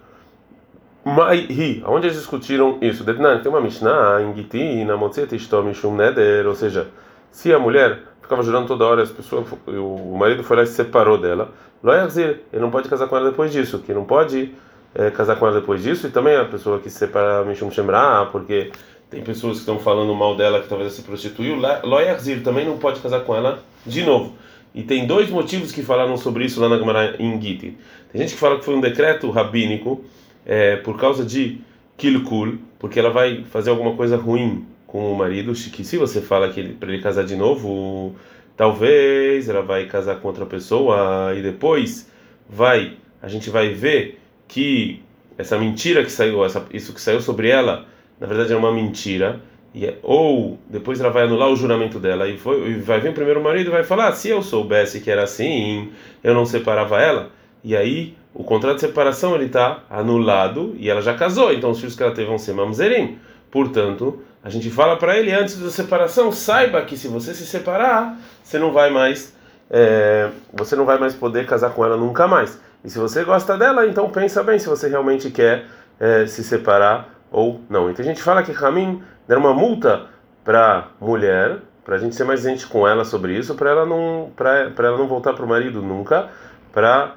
Mai 1.06 1.46
onde 1.86 2.08
eles 2.08 2.18
discutiram 2.18 2.78
isso? 2.80 3.04
Tem 3.04 3.14
uma 3.46 3.60
Mishnah 3.60 4.20
em 4.22 4.34
Giti, 4.34 4.84
na 4.84 4.96
Motzet 4.96 5.32
Ishtom 5.36 5.94
Neder, 5.94 6.48
ou 6.48 6.54
seja, 6.56 6.88
se 7.30 7.54
a 7.54 7.60
mulher 7.60 8.00
ficava 8.20 8.42
jurando 8.42 8.66
toda 8.66 8.84
hora, 8.84 9.04
as 9.04 9.12
pessoas, 9.12 9.46
o 9.68 10.16
marido 10.18 10.42
foi 10.42 10.56
lá 10.56 10.62
e 10.64 10.66
se 10.66 10.72
separou 10.72 11.16
dela, 11.16 11.52
ele 11.84 12.60
não 12.60 12.72
pode 12.72 12.88
casar 12.88 13.06
com 13.06 13.16
ela 13.16 13.30
depois 13.30 13.52
disso, 13.52 13.78
que 13.78 13.94
não 13.94 14.04
pode 14.04 14.52
é, 14.96 15.08
casar 15.12 15.36
com 15.36 15.46
ela 15.46 15.60
depois 15.60 15.80
disso, 15.80 16.08
e 16.08 16.10
também 16.10 16.34
a 16.34 16.44
pessoa 16.44 16.80
que 16.80 16.90
se 16.90 16.98
separa 16.98 17.44
Mishum 17.44 17.70
Shemra, 17.70 18.26
porque 18.32 18.72
tem 19.08 19.22
pessoas 19.22 19.58
que 19.58 19.60
estão 19.60 19.78
falando 19.78 20.12
mal 20.12 20.36
dela 20.36 20.60
que 20.60 20.68
talvez 20.68 20.90
ela 20.90 20.96
se 20.96 21.02
prostituiu, 21.02 21.54
Loyarzir 21.84 22.42
também 22.42 22.66
não 22.66 22.78
pode 22.78 22.98
casar 22.98 23.20
com 23.20 23.32
ela 23.32 23.60
de 23.86 24.02
novo. 24.02 24.34
E 24.74 24.82
tem 24.82 25.06
dois 25.06 25.30
motivos 25.30 25.70
que 25.70 25.82
falaram 25.82 26.16
sobre 26.16 26.44
isso 26.44 26.60
lá 26.60 26.68
na 26.68 26.76
Gemara 26.76 27.14
em 27.20 27.40
Giti. 27.40 27.78
Tem 28.10 28.20
gente 28.20 28.34
que 28.34 28.40
fala 28.40 28.58
que 28.58 28.64
foi 28.64 28.74
um 28.74 28.80
decreto 28.80 29.30
rabínico 29.30 30.04
é, 30.46 30.76
por 30.76 30.98
causa 30.98 31.24
de 31.24 31.60
kilkul, 31.96 32.58
porque 32.78 32.98
ela 32.98 33.10
vai 33.10 33.44
fazer 33.44 33.70
alguma 33.70 33.96
coisa 33.96 34.16
ruim 34.16 34.64
com 34.86 35.12
o 35.12 35.16
marido, 35.16 35.52
que 35.52 35.84
se 35.84 35.96
você 35.96 36.20
fala 36.20 36.48
que 36.50 36.62
para 36.74 36.88
ele 36.92 37.02
casar 37.02 37.24
de 37.24 37.34
novo, 37.34 38.14
talvez 38.56 39.48
ela 39.48 39.62
vai 39.62 39.86
casar 39.86 40.20
com 40.20 40.28
outra 40.28 40.46
pessoa 40.46 41.34
e 41.36 41.42
depois 41.42 42.08
vai, 42.48 42.96
a 43.20 43.28
gente 43.28 43.50
vai 43.50 43.70
ver 43.70 44.20
que 44.46 45.02
essa 45.36 45.58
mentira 45.58 46.04
que 46.04 46.10
saiu, 46.10 46.44
essa, 46.44 46.64
isso 46.72 46.94
que 46.94 47.00
saiu 47.00 47.20
sobre 47.20 47.48
ela, 47.48 47.84
na 48.20 48.26
verdade 48.26 48.52
é 48.52 48.56
uma 48.56 48.72
mentira. 48.72 49.40
E, 49.74 49.84
é, 49.84 49.98
ou 50.02 50.58
depois 50.70 51.00
ela 51.00 51.10
vai 51.10 51.24
anular 51.24 51.50
o 51.50 51.56
juramento 51.56 51.98
dela 51.98 52.26
e, 52.26 52.38
foi, 52.38 52.70
e 52.70 52.74
vai 52.74 52.98
vir 52.98 53.10
o 53.10 53.12
primeiro 53.12 53.42
marido 53.42 53.68
e 53.68 53.70
vai 53.70 53.84
falar: 53.84 54.08
ah, 54.08 54.12
se 54.12 54.30
eu 54.30 54.42
soubesse 54.42 55.00
que 55.00 55.10
era 55.10 55.24
assim, 55.24 55.90
eu 56.24 56.32
não 56.32 56.46
separava 56.46 56.98
ela. 56.98 57.30
E 57.62 57.76
aí 57.76 58.14
o 58.38 58.44
contrato 58.44 58.74
de 58.74 58.82
separação 58.82 59.34
ele 59.34 59.46
está 59.46 59.78
anulado 59.88 60.76
e 60.78 60.90
ela 60.90 61.00
já 61.00 61.14
casou, 61.14 61.54
então 61.54 61.70
os 61.70 61.78
filhos 61.78 61.96
que 61.96 62.02
ela 62.02 62.12
teve 62.12 62.28
vão 62.28 62.36
ser 62.36 62.52
mamzerim. 62.52 63.18
Portanto, 63.50 64.20
a 64.44 64.50
gente 64.50 64.68
fala 64.70 64.96
para 64.98 65.16
ele 65.16 65.32
antes 65.32 65.58
da 65.58 65.70
separação, 65.70 66.30
saiba 66.30 66.82
que 66.82 66.98
se 66.98 67.08
você 67.08 67.32
se 67.32 67.46
separar, 67.46 68.14
você 68.44 68.58
não 68.58 68.72
vai 68.72 68.90
mais, 68.90 69.34
é, 69.70 70.28
você 70.52 70.76
não 70.76 70.84
vai 70.84 70.98
mais 70.98 71.14
poder 71.14 71.46
casar 71.46 71.70
com 71.70 71.82
ela 71.82 71.96
nunca 71.96 72.28
mais. 72.28 72.60
E 72.84 72.90
se 72.90 72.98
você 72.98 73.24
gosta 73.24 73.56
dela, 73.56 73.86
então 73.86 74.10
pensa 74.10 74.42
bem 74.42 74.58
se 74.58 74.68
você 74.68 74.86
realmente 74.86 75.30
quer 75.30 75.64
é, 75.98 76.26
se 76.26 76.44
separar 76.44 77.08
ou 77.30 77.62
não. 77.70 77.88
Então 77.88 78.04
a 78.04 78.08
gente 78.08 78.22
fala 78.22 78.42
que 78.42 78.52
Ramin 78.52 79.02
deram 79.26 79.40
uma 79.40 79.54
multa 79.54 80.08
para 80.44 80.88
mulher, 81.00 81.60
para 81.82 81.96
a 81.96 81.98
gente 81.98 82.14
ser 82.14 82.24
mais 82.24 82.42
gente 82.42 82.66
com 82.66 82.86
ela 82.86 83.02
sobre 83.02 83.32
isso, 83.32 83.54
para 83.54 83.70
ela 83.70 83.86
não, 83.86 84.30
para 84.36 84.70
ela 84.76 84.98
não 84.98 85.08
voltar 85.08 85.32
para 85.32 85.44
o 85.44 85.48
marido 85.48 85.80
nunca, 85.80 86.28
para 86.70 87.14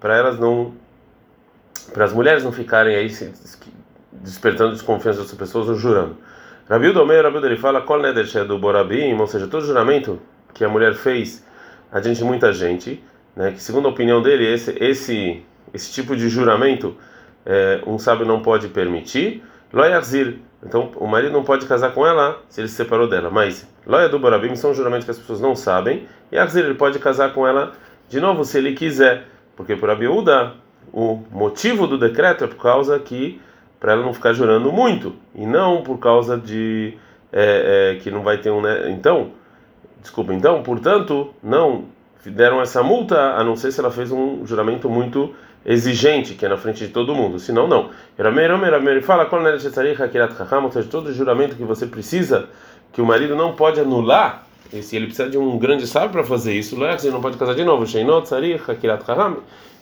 para 0.00 0.16
elas 0.16 0.38
não 0.38 0.74
para 1.92 2.04
as 2.04 2.12
mulheres 2.12 2.44
não 2.44 2.52
ficarem 2.52 2.94
aí 2.94 3.08
despertando 4.12 4.72
desconfiança 4.72 5.20
das 5.20 5.32
pessoas 5.32 5.68
ou 5.68 5.74
jurando. 5.74 6.16
Rabi 6.68 6.92
Domeir, 6.92 7.24
Rabi 7.24 7.38
ele 7.46 7.56
fala 7.56 7.80
kol 7.80 8.00
neder 8.00 8.26
do 8.46 8.58
borabim, 8.58 9.14
ou 9.14 9.26
seja, 9.26 9.46
todo 9.46 9.64
juramento 9.64 10.20
que 10.52 10.64
a 10.64 10.68
mulher 10.68 10.94
fez 10.94 11.44
adiante 11.90 12.18
de 12.18 12.24
muita 12.24 12.52
gente, 12.52 13.02
né, 13.34 13.52
que 13.52 13.62
segundo 13.62 13.86
a 13.86 13.90
opinião 13.90 14.20
dele 14.20 14.46
esse 14.46 14.76
esse 14.78 15.42
esse 15.72 15.92
tipo 15.92 16.14
de 16.14 16.28
juramento 16.28 16.96
é, 17.44 17.80
um 17.86 17.98
sábio 17.98 18.26
não 18.26 18.42
pode 18.42 18.68
permitir. 18.68 19.42
Loyazir, 19.72 20.38
então 20.62 20.92
o 20.96 21.06
marido 21.06 21.32
não 21.32 21.44
pode 21.44 21.66
casar 21.66 21.92
com 21.92 22.06
ela 22.06 22.42
se 22.48 22.60
ele 22.60 22.68
se 22.68 22.74
separou 22.74 23.08
dela. 23.08 23.30
Mas 23.30 23.66
loya 23.86 24.08
do 24.08 24.18
borabim 24.18 24.54
são 24.54 24.74
juramentos 24.74 25.04
que 25.04 25.10
as 25.10 25.18
pessoas 25.18 25.40
não 25.40 25.54
sabem. 25.54 26.06
E 26.30 26.38
Azir 26.38 26.64
ele 26.64 26.74
pode 26.74 26.98
casar 26.98 27.32
com 27.32 27.46
ela 27.46 27.72
de 28.08 28.20
novo 28.20 28.44
se 28.44 28.58
ele 28.58 28.74
quiser. 28.74 29.26
Porque 29.58 29.74
por 29.74 29.90
Abiúda, 29.90 30.54
o 30.92 31.20
motivo 31.32 31.88
do 31.88 31.98
decreto 31.98 32.44
é 32.44 32.46
por 32.46 32.62
causa 32.62 32.96
que 33.00 33.40
para 33.80 33.92
ela 33.92 34.04
não 34.04 34.14
ficar 34.14 34.32
jurando 34.32 34.70
muito 34.70 35.16
e 35.34 35.44
não 35.44 35.82
por 35.82 35.98
causa 35.98 36.38
de 36.38 36.96
é, 37.32 37.96
é, 37.96 38.00
que 38.00 38.08
não 38.08 38.22
vai 38.22 38.38
ter 38.38 38.50
um 38.50 38.60
né? 38.60 38.88
então 38.90 39.32
desculpa 40.00 40.32
então 40.32 40.62
portanto 40.62 41.34
não 41.42 41.86
deram 42.24 42.60
essa 42.60 42.82
multa 42.82 43.34
a 43.34 43.44
não 43.44 43.56
ser 43.56 43.70
se 43.72 43.80
ela 43.80 43.90
fez 43.90 44.10
um 44.10 44.46
juramento 44.46 44.88
muito 44.88 45.34
exigente 45.66 46.34
que 46.34 46.46
é 46.46 46.48
na 46.48 46.56
frente 46.56 46.86
de 46.86 46.92
todo 46.92 47.14
mundo 47.14 47.38
senão 47.38 47.68
não 47.68 47.90
fala 49.02 49.26
qual 49.26 49.44
é 49.46 49.54
ou 50.66 50.72
seja 50.72 50.88
todo 50.88 51.12
juramento 51.12 51.56
que 51.56 51.64
você 51.64 51.86
precisa 51.86 52.48
que 52.92 53.02
o 53.02 53.06
marido 53.06 53.36
não 53.36 53.54
pode 53.54 53.80
anular 53.80 54.47
e 54.72 54.82
se 54.82 54.96
ele 54.96 55.06
precisa 55.06 55.28
de 55.28 55.38
um 55.38 55.58
grande 55.58 55.86
sábio 55.86 56.10
para 56.10 56.24
fazer 56.24 56.52
isso, 56.54 56.76
ele 56.76 57.10
não 57.10 57.20
pode 57.20 57.36
casar 57.36 57.54
de 57.54 57.64
novo. 57.64 57.84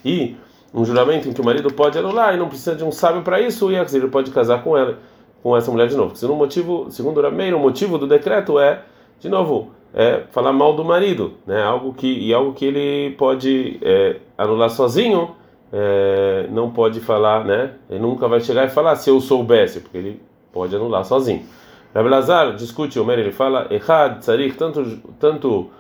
E 0.05 0.37
um 0.73 0.85
juramento 0.85 1.28
em 1.28 1.33
que 1.33 1.40
o 1.40 1.45
marido 1.45 1.73
pode 1.73 1.99
anular 1.99 2.35
e 2.35 2.37
não 2.37 2.49
precisa 2.49 2.75
de 2.75 2.85
um 2.85 2.93
sábio 2.93 3.23
para 3.23 3.40
isso, 3.40 3.73
e 3.73 3.76
ele 3.76 4.09
pode 4.09 4.31
casar 4.31 4.62
com 4.62 4.76
ela, 4.76 4.99
com 5.43 5.57
essa 5.57 5.71
mulher 5.71 5.88
de 5.88 5.97
novo. 5.97 6.14
Segundo 6.14 6.37
motivo, 6.37 6.87
segundo 6.90 7.19
o 7.19 7.23
Rameiro, 7.23 7.57
o 7.57 7.61
motivo 7.61 7.99
do 7.99 8.07
decreto 8.07 8.59
é, 8.59 8.83
de 9.19 9.28
novo, 9.28 9.71
é 9.95 10.25
falar 10.31 10.52
mal 10.52 10.75
do 10.75 10.85
marido, 10.85 11.35
né? 11.47 11.62
Algo 11.62 11.95
que 11.95 12.07
e 12.07 12.35
algo 12.35 12.52
que 12.52 12.66
ele 12.66 13.14
pode 13.16 13.78
é, 13.83 14.16
anular 14.37 14.69
sozinho, 14.69 15.35
é, 15.73 16.47
não 16.50 16.71
pode 16.71 17.00
falar, 17.00 17.45
né? 17.45 17.73
Ele 17.88 18.00
nunca 18.00 18.28
vai 18.28 18.40
chegar 18.40 18.66
e 18.66 18.69
falar 18.69 18.95
se 18.97 19.09
eu 19.09 19.21
soubesse, 19.21 19.81
porque 19.81 19.97
ele 19.97 20.23
pode 20.52 20.76
anular 20.76 21.05
sozinho. 21.05 21.43
Rabi 21.96 22.10
Lazar 22.10 22.54
discute, 22.54 23.00
Omer, 23.00 23.18
ele 23.18 23.32
fala, 23.32 23.68
Errad, 23.70 24.18
Tzarich, 24.18 24.54
tanto, 24.58 25.00
tanto 25.18 25.70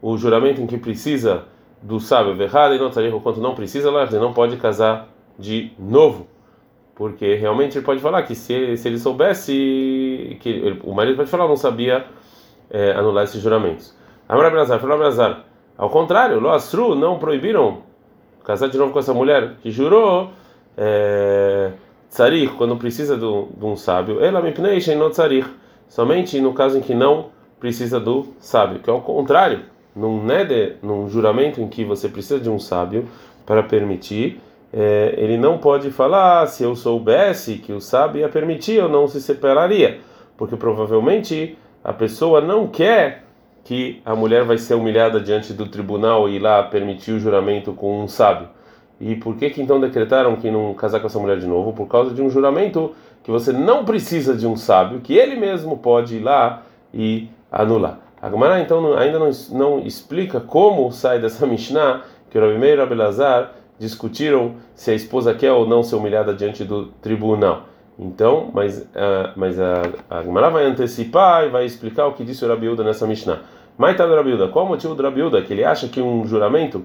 o 0.00 0.16
juramento 0.16 0.58
em 0.62 0.66
que 0.66 0.78
precisa 0.78 1.42
do 1.82 2.00
sábio, 2.00 2.40
Errad 2.42 2.74
e 2.74 2.78
não 2.78 2.88
Tzarich, 2.88 3.14
o 3.14 3.20
quanto 3.20 3.42
não 3.42 3.54
precisa, 3.54 3.90
ele 3.90 4.18
não 4.18 4.32
pode 4.32 4.56
casar 4.56 5.06
de 5.38 5.72
novo. 5.78 6.28
Porque 6.94 7.34
realmente 7.34 7.76
ele 7.76 7.84
pode 7.84 8.00
falar 8.00 8.22
que 8.22 8.34
se, 8.34 8.74
se 8.78 8.88
ele 8.88 8.98
soubesse, 8.98 10.38
que 10.40 10.48
ele, 10.48 10.80
o 10.82 10.94
marido 10.94 11.18
pode 11.18 11.28
falar, 11.28 11.46
não 11.46 11.56
sabia 11.56 12.06
é, 12.70 12.92
anular 12.92 13.24
esses 13.24 13.42
juramentos. 13.42 13.94
Amar 14.26 14.50
Lazar, 14.54 14.80
falou 14.80 14.96
Lazar, 14.96 15.44
ao 15.76 15.90
contrário, 15.90 16.40
Lo 16.40 16.48
Asru 16.52 16.94
não 16.94 17.18
proibiram 17.18 17.82
casar 18.42 18.70
de 18.70 18.78
novo 18.78 18.94
com 18.94 18.98
essa 18.98 19.12
mulher 19.12 19.56
que 19.60 19.70
jurou. 19.70 20.30
É, 20.74 21.72
Tzarich, 22.08 22.54
quando 22.54 22.78
precisa 22.78 23.14
de 23.18 23.26
um 23.26 23.76
sábio, 23.76 24.24
ela 24.24 24.40
me 24.40 24.52
pnei, 24.52 24.80
não 24.96 25.10
tzarich 25.10 25.46
somente 25.88 26.40
no 26.40 26.52
caso 26.52 26.78
em 26.78 26.80
que 26.80 26.94
não 26.94 27.26
precisa 27.58 27.98
do 27.98 28.34
sábio, 28.38 28.80
que 28.80 28.90
é 28.90 28.92
o 28.92 29.00
contrário, 29.00 29.60
num 29.94 30.22
neder, 30.22 30.76
num 30.82 31.08
juramento 31.08 31.60
em 31.60 31.68
que 31.68 31.84
você 31.84 32.08
precisa 32.08 32.38
de 32.38 32.50
um 32.50 32.58
sábio 32.58 33.08
para 33.46 33.62
permitir, 33.62 34.40
é, 34.72 35.14
ele 35.16 35.38
não 35.38 35.58
pode 35.58 35.90
falar 35.90 36.42
ah, 36.42 36.46
se 36.46 36.62
eu 36.62 36.76
soubesse 36.76 37.58
que 37.58 37.72
o 37.72 37.80
sábio 37.80 38.20
ia 38.20 38.28
permitir, 38.28 38.74
eu 38.74 38.88
não 38.88 39.08
se 39.08 39.20
separaria, 39.22 40.00
porque 40.36 40.56
provavelmente 40.56 41.56
a 41.82 41.92
pessoa 41.92 42.40
não 42.40 42.66
quer 42.66 43.24
que 43.64 44.00
a 44.04 44.14
mulher 44.14 44.44
vai 44.44 44.58
ser 44.58 44.74
humilhada 44.74 45.20
diante 45.20 45.52
do 45.52 45.66
tribunal 45.66 46.28
e 46.28 46.38
lá 46.38 46.62
permitir 46.62 47.12
o 47.12 47.18
juramento 47.18 47.72
com 47.72 48.02
um 48.02 48.06
sábio. 48.06 48.48
E 49.00 49.16
por 49.16 49.36
que 49.36 49.50
que 49.50 49.60
então 49.60 49.80
decretaram 49.80 50.36
que 50.36 50.50
não 50.50 50.72
casar 50.74 51.00
com 51.00 51.06
essa 51.06 51.18
mulher 51.18 51.38
de 51.38 51.46
novo? 51.46 51.72
Por 51.72 51.86
causa 51.86 52.14
de 52.14 52.22
um 52.22 52.30
juramento 52.30 52.94
que 53.26 53.30
você 53.32 53.52
não 53.52 53.84
precisa 53.84 54.36
de 54.36 54.46
um 54.46 54.54
sábio, 54.54 55.00
que 55.00 55.12
ele 55.12 55.34
mesmo 55.34 55.76
pode 55.76 56.18
ir 56.18 56.20
lá 56.20 56.62
e 56.94 57.28
anular. 57.50 57.98
A 58.22 58.60
então 58.60 58.96
ainda 58.96 59.18
não, 59.18 59.30
não 59.50 59.80
explica 59.80 60.38
como 60.38 60.92
sai 60.92 61.18
dessa 61.18 61.44
Mishnah 61.44 62.02
que 62.30 62.38
o 62.38 62.40
Rabi 62.40 62.56
Meir 62.56 62.78
e 62.78 62.80
Abelazar 62.80 63.50
discutiram 63.80 64.54
se 64.76 64.92
a 64.92 64.94
esposa 64.94 65.34
quer 65.34 65.50
ou 65.50 65.66
não 65.66 65.82
ser 65.82 65.96
humilhada 65.96 66.32
diante 66.32 66.62
do 66.62 66.86
tribunal. 67.02 67.64
Então, 67.98 68.48
mas, 68.54 68.78
uh, 68.78 69.32
mas 69.34 69.58
a, 69.58 69.82
a 70.08 70.22
vai 70.22 70.64
antecipar 70.64 71.46
e 71.46 71.48
vai 71.48 71.64
explicar 71.64 72.06
o 72.06 72.12
que 72.12 72.22
disse 72.22 72.44
o 72.44 72.48
Rabiuda 72.48 72.84
nessa 72.84 73.08
Mishnah. 73.08 73.40
Mas 73.76 73.96
tá 73.96 74.06
do 74.06 74.14
Rabiuda, 74.14 74.46
qual 74.46 74.66
o 74.66 74.68
motivo 74.68 74.94
do 74.94 75.02
Rabiuda? 75.02 75.42
Que 75.42 75.52
ele 75.52 75.64
acha 75.64 75.88
que 75.88 76.00
um 76.00 76.24
juramento 76.24 76.84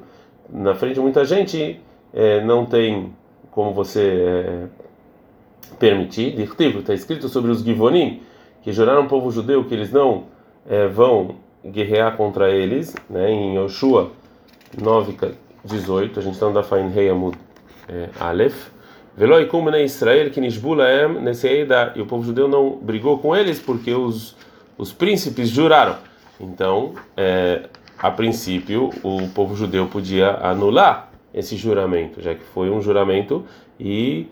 na 0.49 0.73
frente 0.73 0.95
de 0.95 1.01
muita 1.01 1.23
gente 1.23 1.79
é, 2.11 2.43
não 2.43 2.65
tem 2.65 3.13
como 3.51 3.75
você 3.75 4.01
é, 4.01 4.81
permitir. 5.79 6.35
Está 6.79 6.93
escrito 6.93 7.29
sobre 7.29 7.51
os 7.51 7.63
Givonim, 7.63 8.21
que 8.61 8.71
juraram 8.71 9.03
o 9.03 9.07
povo 9.07 9.31
judeu 9.31 9.63
que 9.65 9.73
eles 9.73 9.91
não 9.91 10.25
é, 10.69 10.87
vão 10.87 11.35
guerrear 11.65 12.15
contra 12.15 12.49
eles, 12.49 12.95
né, 13.09 13.31
em 13.31 13.55
Yoshua 13.55 14.11
9, 14.81 15.17
18, 15.63 16.19
a 16.19 16.23
gente 16.23 16.33
está 16.33 16.47
no 16.47 16.53
da 16.53 16.63
Fain 16.63 16.89
Rei 16.89 17.09
é, 17.09 18.09
Aleph. 18.19 18.69
Israel 19.83 20.31
que 20.31 20.39
e 21.95 22.01
o 22.01 22.05
povo 22.05 22.23
judeu 22.23 22.47
não 22.47 22.77
brigou 22.81 23.19
com 23.19 23.35
eles 23.35 23.59
porque 23.59 23.93
os 23.93 24.35
os 24.81 24.91
príncipes 24.91 25.49
juraram. 25.49 25.97
Então, 26.39 26.95
é, 27.15 27.69
a 27.99 28.09
princípio, 28.09 28.89
o 29.03 29.29
povo 29.29 29.55
judeu 29.55 29.85
podia 29.85 30.31
anular 30.37 31.11
esse 31.31 31.55
juramento, 31.55 32.19
já 32.19 32.33
que 32.33 32.43
foi 32.43 32.71
um 32.71 32.81
juramento 32.81 33.45
e 33.79 34.25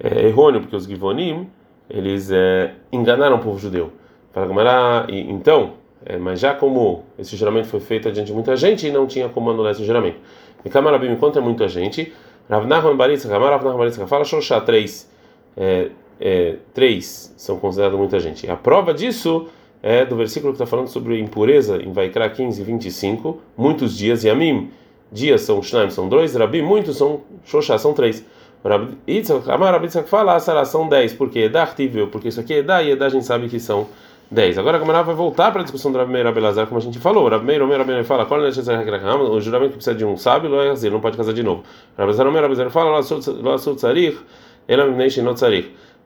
é, 0.00 0.26
errôneo, 0.26 0.60
porque 0.60 0.76
os 0.76 0.86
Givonim 0.86 1.48
eles 1.88 2.30
é, 2.30 2.72
enganaram 2.92 3.36
o 3.36 3.38
povo 3.38 3.58
judeu. 3.58 3.92
Então, 5.28 5.74
é, 6.04 6.16
mas 6.18 6.40
já 6.40 6.54
como 6.54 7.04
esse 7.18 7.36
juramento 7.36 7.68
foi 7.68 7.80
feito 7.80 8.10
diante 8.12 8.26
de 8.26 8.32
muita 8.32 8.56
gente, 8.56 8.90
não 8.90 9.06
tinha 9.06 9.28
como 9.28 9.50
anular 9.50 9.72
esse 9.72 9.84
juramento. 9.84 10.18
E 10.64 10.68
Kamarabim, 10.68 11.10
enquanto 11.12 11.38
é 11.38 11.42
muita 11.42 11.68
gente, 11.68 12.12
Rav 12.50 12.66
Nachman 12.66 12.96
Baritza, 12.96 13.28
Kamar 13.28 13.50
Rav 13.50 13.64
Nachman 13.64 13.78
Baritza, 13.78 14.06
fala 14.06 14.24
Shoshá, 14.24 14.60
três, 14.60 15.10
é, 15.56 15.90
é, 16.20 16.56
três 16.74 17.34
são 17.36 17.58
considerados 17.58 17.98
muita 17.98 18.20
gente. 18.20 18.48
A 18.50 18.56
prova 18.56 18.92
disso 18.92 19.46
é 19.82 20.04
do 20.04 20.16
versículo 20.16 20.52
que 20.52 20.56
está 20.56 20.66
falando 20.66 20.88
sobre 20.88 21.18
impureza, 21.18 21.82
em 21.82 21.92
Vaikra 21.92 22.28
15, 22.28 22.62
25, 22.62 23.40
muitos 23.56 23.96
dias, 23.96 24.24
e 24.24 24.30
Amim, 24.30 24.70
dias 25.10 25.42
são 25.42 25.62
Shnaim, 25.62 25.90
são 25.90 26.08
dois, 26.08 26.34
Rabi, 26.34 26.62
muitos 26.62 26.96
são 26.98 27.22
Shoshá, 27.44 27.78
são 27.78 27.94
três. 27.94 28.24
Kamar 28.62 29.72
Rav 29.72 29.84
Yitzhak 29.84 30.08
fala, 30.08 30.38
Sará, 30.40 30.64
são 30.64 30.88
dez, 30.88 31.12
porque 31.12 31.40
Edar 31.40 31.74
tiveu, 31.74 32.08
porque 32.08 32.28
isso 32.28 32.40
aqui 32.40 32.54
é 32.54 32.58
Edar, 32.58 32.84
e 32.84 32.90
Edar 32.90 33.06
a 33.06 33.10
gente 33.10 33.24
sabe 33.24 33.48
que 33.48 33.60
são 33.60 33.86
10. 34.30 34.58
Agora 34.58 34.76
a 34.76 34.80
Gamara 34.80 35.02
vai 35.04 35.14
voltar 35.14 35.52
para 35.52 35.60
a 35.60 35.64
discussão 35.64 35.92
do 35.92 35.98
Rabi 35.98 36.12
Meir 36.12 36.26
Abelazar, 36.26 36.66
como 36.66 36.78
a 36.78 36.82
gente 36.82 36.98
falou. 36.98 37.28
Rabi 37.28 37.46
Meir, 37.46 37.64
Meir 37.66 37.80
Abelazar 37.80 38.04
fala, 38.04 38.26
qual 38.26 38.44
é 38.44 38.48
o 38.48 39.40
juramento 39.40 39.70
que 39.70 39.76
precisa 39.76 39.94
de 39.94 40.04
um 40.04 40.16
sábio, 40.16 40.50
ele 40.60 40.90
não 40.90 41.00
pode 41.00 41.16
casar 41.16 41.32
de 41.32 41.42
novo. 41.42 41.62
Rabi 41.96 42.12
Meir 42.12 42.44
Abelazar 42.44 42.70
fala, 42.70 43.00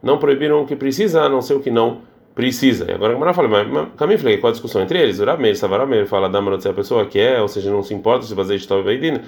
não 0.02 0.18
proibiram 0.18 0.62
o 0.62 0.66
que 0.66 0.76
precisa, 0.76 1.22
a 1.22 1.28
não 1.28 1.40
ser 1.40 1.54
o 1.54 1.60
que 1.60 1.70
não 1.70 1.98
precisa. 2.34 2.90
E 2.90 2.94
agora 2.94 3.12
a 3.12 3.14
Gamara 3.14 3.32
fala, 3.32 3.48
mas 3.48 3.88
caminho 3.96 4.18
falei, 4.18 4.36
qual 4.36 4.50
a 4.50 4.52
discussão 4.52 4.82
entre 4.82 5.00
eles? 5.00 5.18
O 5.18 5.24
Rabi 5.24 5.42
Meir, 5.42 5.56
Savar 5.56 5.86
Meir 5.86 6.06
fala, 6.06 6.28
da 6.28 6.60
se 6.60 6.68
a 6.68 6.74
pessoa 6.74 7.06
quer, 7.06 7.40
ou 7.40 7.48
seja, 7.48 7.70
não 7.70 7.82
se 7.82 7.94
importa 7.94 8.26
se 8.26 8.34
baseia 8.34 8.58
de 8.58 8.68
tal 8.68 8.82
Veidin, 8.82 9.20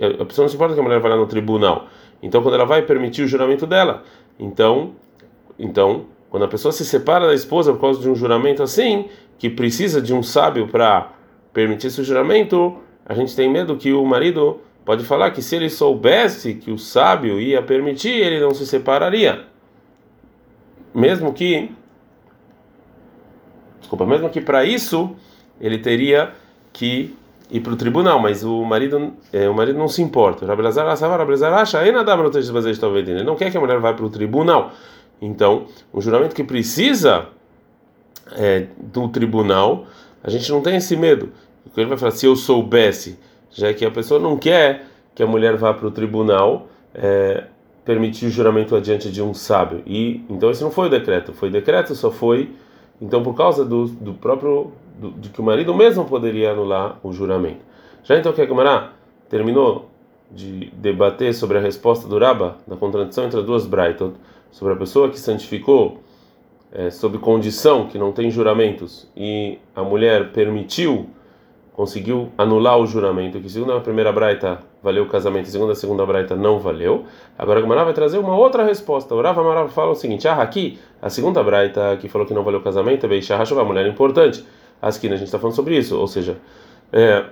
a 0.00 0.24
pessoa 0.24 0.44
não 0.44 0.48
se 0.48 0.54
importa 0.54 0.72
que 0.72 0.80
a 0.80 0.82
mulher 0.82 1.00
vai 1.00 1.10
lá 1.10 1.16
no 1.18 1.26
tribunal. 1.26 1.86
Então, 2.22 2.42
quando 2.42 2.54
ela 2.54 2.64
vai 2.64 2.82
permitir 2.82 3.22
o 3.22 3.28
juramento 3.28 3.66
dela, 3.66 4.02
então, 4.38 4.92
então 5.58 6.06
quando 6.30 6.44
a 6.44 6.48
pessoa 6.48 6.72
se 6.72 6.84
separa 6.84 7.26
da 7.26 7.34
esposa 7.34 7.72
por 7.72 7.80
causa 7.80 8.00
de 8.00 8.08
um 8.08 8.14
juramento 8.14 8.62
assim, 8.62 9.08
que 9.38 9.48
precisa 9.48 10.00
de 10.00 10.12
um 10.12 10.22
sábio 10.22 10.68
para 10.68 11.12
permitir 11.52 11.86
esse 11.86 12.02
juramento, 12.02 12.76
a 13.06 13.14
gente 13.14 13.34
tem 13.34 13.50
medo 13.50 13.76
que 13.76 13.92
o 13.92 14.04
marido 14.04 14.60
pode 14.84 15.04
falar 15.04 15.30
que 15.30 15.40
se 15.40 15.56
ele 15.56 15.70
soubesse 15.70 16.54
que 16.54 16.70
o 16.70 16.78
sábio 16.78 17.40
ia 17.40 17.62
permitir, 17.62 18.10
ele 18.10 18.40
não 18.40 18.52
se 18.52 18.66
separaria. 18.66 19.44
Mesmo 20.94 21.32
que 21.32 21.70
Desculpa, 23.88 24.04
mesmo 24.04 24.28
que 24.28 24.42
para 24.42 24.66
isso 24.66 25.16
ele 25.58 25.78
teria 25.78 26.34
que 26.74 27.16
ir 27.50 27.60
para 27.60 27.72
o 27.72 27.76
tribunal, 27.76 28.18
mas 28.18 28.44
o 28.44 28.64
marido, 28.64 29.12
é, 29.32 29.48
o 29.48 29.54
marido 29.54 29.78
não 29.78 29.88
se 29.88 30.02
importa. 30.02 30.44
Ele 33.10 33.24
não 33.24 33.36
quer 33.36 33.50
que 33.50 33.56
a 33.56 33.60
mulher 33.60 33.78
vá 33.78 33.92
para 33.92 34.04
o 34.04 34.10
tribunal. 34.10 34.72
Então, 35.20 35.66
um 35.92 36.00
juramento 36.00 36.34
que 36.34 36.44
precisa 36.44 37.26
é, 38.32 38.66
do 38.78 39.08
tribunal, 39.08 39.86
a 40.22 40.30
gente 40.30 40.50
não 40.50 40.60
tem 40.60 40.76
esse 40.76 40.96
medo. 40.96 41.30
Ele 41.76 41.86
vai 41.86 41.98
falar, 41.98 42.12
se 42.12 42.26
eu 42.26 42.34
soubesse, 42.34 43.18
já 43.50 43.72
que 43.72 43.84
a 43.84 43.90
pessoa 43.90 44.18
não 44.18 44.36
quer 44.36 44.86
que 45.14 45.22
a 45.22 45.26
mulher 45.26 45.56
vá 45.56 45.72
para 45.72 45.86
o 45.86 45.90
tribunal, 45.90 46.68
é, 46.94 47.44
permitir 47.84 48.26
o 48.26 48.30
juramento 48.30 48.76
adiante 48.76 49.10
de 49.10 49.22
um 49.22 49.32
sábio. 49.32 49.82
E 49.86 50.22
então 50.28 50.50
esse 50.50 50.62
não 50.62 50.70
foi 50.70 50.88
o 50.88 50.90
decreto, 50.90 51.32
foi 51.32 51.48
decreto 51.48 51.94
só 51.94 52.10
foi 52.10 52.52
então 53.00 53.22
por 53.22 53.34
causa 53.34 53.64
do, 53.64 53.86
do 53.86 54.12
próprio 54.12 54.72
do, 54.98 55.12
de 55.12 55.30
que 55.30 55.40
o 55.40 55.44
marido 55.44 55.74
mesmo 55.74 56.04
poderia 56.04 56.52
anular 56.52 56.98
o 57.02 57.12
juramento. 57.12 57.60
Já 58.02 58.18
então 58.18 58.32
que 58.32 58.42
a 58.42 58.46
Gemara 58.46 58.90
terminou 59.28 59.88
de 60.30 60.70
debater 60.74 61.32
sobre 61.34 61.58
a 61.58 61.60
resposta 61.60 62.06
do 62.06 62.18
Raba 62.18 62.56
da 62.66 62.76
contradição 62.76 63.24
entre 63.24 63.38
as 63.40 63.46
duas 63.46 63.66
Brighton 63.66 64.12
sobre 64.50 64.74
a 64.74 64.76
pessoa 64.76 65.08
que 65.08 65.18
santificou 65.18 66.00
é, 66.72 66.90
sob 66.90 67.18
condição 67.18 67.86
que 67.86 67.98
não 67.98 68.12
tem 68.12 68.30
juramentos 68.30 69.08
e 69.16 69.58
a 69.74 69.82
mulher 69.82 70.32
permitiu, 70.32 71.08
conseguiu 71.72 72.30
anular 72.36 72.78
o 72.78 72.86
juramento, 72.86 73.40
que 73.40 73.48
segundo 73.48 73.72
a 73.72 73.80
primeira 73.80 74.12
braita 74.12 74.58
valeu 74.82 75.04
o 75.04 75.08
casamento 75.08 75.48
segundo 75.48 75.72
a 75.72 75.74
segunda 75.74 76.04
braita 76.04 76.36
não 76.36 76.58
valeu. 76.58 77.04
Agora 77.38 77.58
a 77.58 77.62
Gamara 77.62 77.84
vai 77.84 77.94
trazer 77.94 78.18
uma 78.18 78.36
outra 78.36 78.64
resposta. 78.64 79.14
O 79.14 79.22
Rav 79.22 79.38
Amarav 79.38 79.70
fala 79.70 79.92
o 79.92 79.94
seguinte: 79.94 80.28
ah, 80.28 80.42
aqui, 80.42 80.78
a 81.00 81.08
segunda 81.08 81.42
braita 81.42 81.96
que 82.00 82.08
falou 82.08 82.26
que 82.26 82.34
não 82.34 82.42
valeu 82.42 82.60
o 82.60 82.62
casamento 82.62 83.06
é 83.06 83.08
Beishah 83.08 83.42
a 83.42 83.64
mulher 83.64 83.86
é 83.86 83.88
importante. 83.88 84.44
Aqui 84.80 85.06
a 85.06 85.16
gente 85.16 85.24
está 85.24 85.38
falando 85.38 85.56
sobre 85.56 85.76
isso, 85.76 85.98
ou 85.98 86.06
seja, 86.06 86.38
é, 86.92 87.24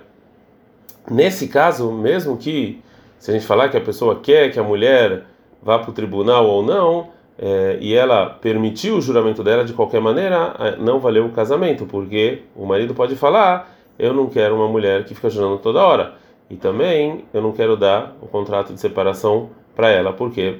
nesse 1.09 1.47
caso, 1.47 1.91
mesmo 1.91 2.37
que 2.37 2.81
se 3.17 3.31
a 3.31 3.33
gente 3.33 3.45
falar 3.45 3.69
que 3.69 3.77
a 3.77 3.81
pessoa 3.81 4.19
quer 4.19 4.51
que 4.51 4.59
a 4.59 4.63
mulher 4.63 5.23
vá 5.61 5.79
para 5.79 5.89
o 5.89 5.93
tribunal 5.93 6.45
ou 6.45 6.63
não, 6.63 7.09
é, 7.39 7.77
e 7.79 7.93
ela 7.93 8.25
permitiu 8.25 8.97
o 8.97 9.01
juramento 9.01 9.43
dela 9.43 9.63
de 9.63 9.73
qualquer 9.73 10.01
maneira, 10.01 10.75
não 10.79 10.99
valeu 10.99 11.25
o 11.25 11.31
casamento, 11.31 11.85
porque 11.85 12.43
o 12.55 12.65
marido 12.65 12.93
pode 12.93 13.15
falar: 13.15 13.75
eu 13.97 14.13
não 14.13 14.27
quero 14.27 14.55
uma 14.55 14.67
mulher 14.67 15.05
que 15.05 15.13
fica 15.13 15.29
jurando 15.29 15.57
toda 15.59 15.83
hora. 15.83 16.15
E 16.49 16.55
também 16.55 17.25
eu 17.33 17.41
não 17.41 17.51
quero 17.51 17.75
dar 17.75 18.15
o 18.21 18.27
contrato 18.27 18.73
de 18.73 18.79
separação 18.79 19.49
para 19.75 19.89
ela, 19.89 20.13
porque 20.13 20.59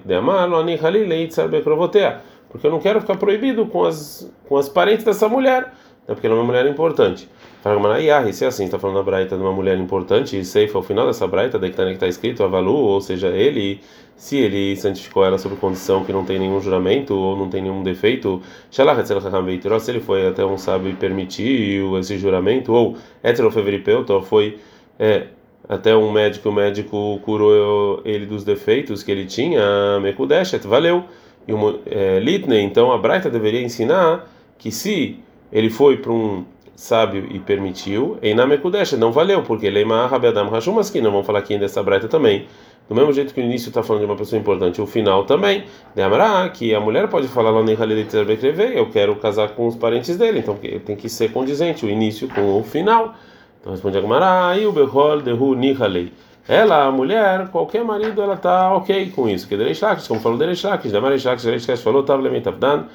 porque 2.50 2.68
eu 2.68 2.72
não 2.72 2.80
quero 2.80 3.02
ficar 3.02 3.18
proibido 3.18 3.66
com 3.66 3.84
as 3.84 4.32
com 4.48 4.58
as 4.58 4.70
parentes 4.70 5.04
dessa 5.04 5.28
mulher, 5.28 5.74
né, 6.08 6.16
porque 6.16 6.26
ela 6.26 6.36
é 6.36 6.40
uma 6.40 6.46
mulher 6.46 6.66
importante. 6.66 7.30
Fala, 7.62 8.00
se 8.32 8.46
é 8.46 8.48
assim, 8.48 8.66
está 8.66 8.80
falando 8.80 8.98
da 8.98 9.04
braita 9.04 9.36
de 9.36 9.42
uma 9.42 9.52
mulher 9.52 9.78
importante, 9.78 10.40
e 10.40 10.46
Seifa, 10.46 10.78
ao 10.78 10.84
final 10.84 11.06
dessa 11.06 11.28
braita, 11.28 11.60
daí 11.60 11.72
que 11.72 11.82
está 11.82 12.00
tá 12.00 12.08
escrito 12.08 12.44
Avalu, 12.44 12.74
ou 12.74 13.02
seja, 13.02 13.28
ele, 13.28 13.82
se 14.16 14.38
ele 14.38 14.76
santificou 14.78 15.26
ela 15.26 15.38
sob 15.38 15.56
condição 15.58 16.06
que 16.06 16.14
não 16.14 16.24
tem 16.24 16.40
nenhum 16.40 16.62
juramento 16.62 17.14
ou 17.14 17.36
não 17.36 17.50
tem 17.50 17.62
nenhum 17.62 17.84
defeito, 17.84 18.42
se 18.70 18.82
ele 19.92 20.00
foi 20.00 20.28
até 20.28 20.46
um 20.46 20.58
sábio 20.58 20.92
e 20.92 20.94
permitiu 20.94 21.98
esse 22.00 22.18
juramento, 22.18 22.72
ou 22.72 22.96
heterofeveripeuta, 23.22 24.22
foi 24.22 24.60
é, 24.98 25.28
até 25.68 25.96
um 25.96 26.12
médico, 26.12 26.50
o 26.50 26.54
médico 26.54 27.20
curou 27.26 28.02
ele 28.06 28.26
dos 28.26 28.46
defeitos 28.46 29.04
que 29.04 29.12
ele 29.12 29.26
tinha, 29.26 30.00
Mekudeshet, 30.00 30.66
valeu. 30.66 31.04
E 31.48 31.52
é, 31.86 32.20
Litney, 32.20 32.62
então 32.62 32.92
a 32.92 32.98
Braita 32.98 33.30
deveria 33.30 33.62
ensinar 33.62 34.30
que 34.58 34.72
se 34.72 35.20
ele 35.52 35.70
foi 35.70 35.98
para 35.98 36.12
um 36.12 36.46
sábio 36.76 37.28
e 37.32 37.40
permitiu, 37.40 38.20
e 38.22 38.34
na 38.36 38.46
Mekudesh 38.46 38.94
não 38.94 39.12
valeu, 39.12 39.42
porque 39.42 39.70
Leima 39.70 40.06
Rabedam 40.06 40.54
Hashumaski, 40.54 41.02
não 41.02 41.12
vamos 41.12 41.26
falar 41.26 41.40
aqui 41.40 41.58
dessa 41.58 41.82
braita 41.82 42.08
também. 42.08 42.46
Do 42.88 42.96
mesmo 42.96 43.12
jeito 43.12 43.34
que 43.34 43.42
o 43.42 43.44
início 43.44 43.68
está 43.68 43.84
falando 43.84 44.04
de 44.04 44.06
uma 44.06 44.16
pessoa 44.16 44.40
importante, 44.40 44.80
o 44.80 44.86
final 44.86 45.26
também. 45.26 45.66
Demará, 45.94 46.48
que 46.48 46.74
a 46.74 46.80
mulher 46.80 47.10
pode 47.10 47.28
falar 47.28 47.50
lá 47.50 47.62
no 47.62 47.70
eu 47.70 48.90
quero 48.90 49.16
casar 49.18 49.50
com 49.50 49.68
os 49.68 49.76
parentes 49.76 50.16
dele, 50.16 50.40
então 50.40 50.56
tem 50.86 50.96
que 50.96 51.10
ser 51.10 51.32
condizente 51.34 51.86
o 51.86 51.90
início 51.90 52.30
com 52.30 52.60
o 52.60 52.64
final. 52.64 53.16
Então 53.60 53.74
responde 53.74 53.98
a 53.98 54.02
Gemara, 54.02 54.58
e 54.58 54.66
o 54.66 54.72
Behol 54.72 55.20
dehu 55.22 55.54
Nihalei. 55.54 56.14
Ela, 56.48 56.86
a 56.86 56.92
mulher, 56.92 57.50
qualquer 57.50 57.84
marido, 57.84 58.22
ela 58.22 58.38
tá 58.38 58.74
ok 58.74 59.12
com 59.14 59.28
isso. 59.28 59.50
Que 59.50 59.58
Dereish 59.58 59.82
Lakish, 59.82 60.08
como 60.08 60.22
falou 60.22 60.38
Dereish 60.38 60.64
Lakish, 60.64 60.94
Dereish 60.94 61.26
Lakish, 61.26 61.44
Dereish 61.44 61.68
Lakish 61.68 61.84
falou, 61.84 62.04
Tav 62.04 62.22
Lemeitavdan, 62.22 62.86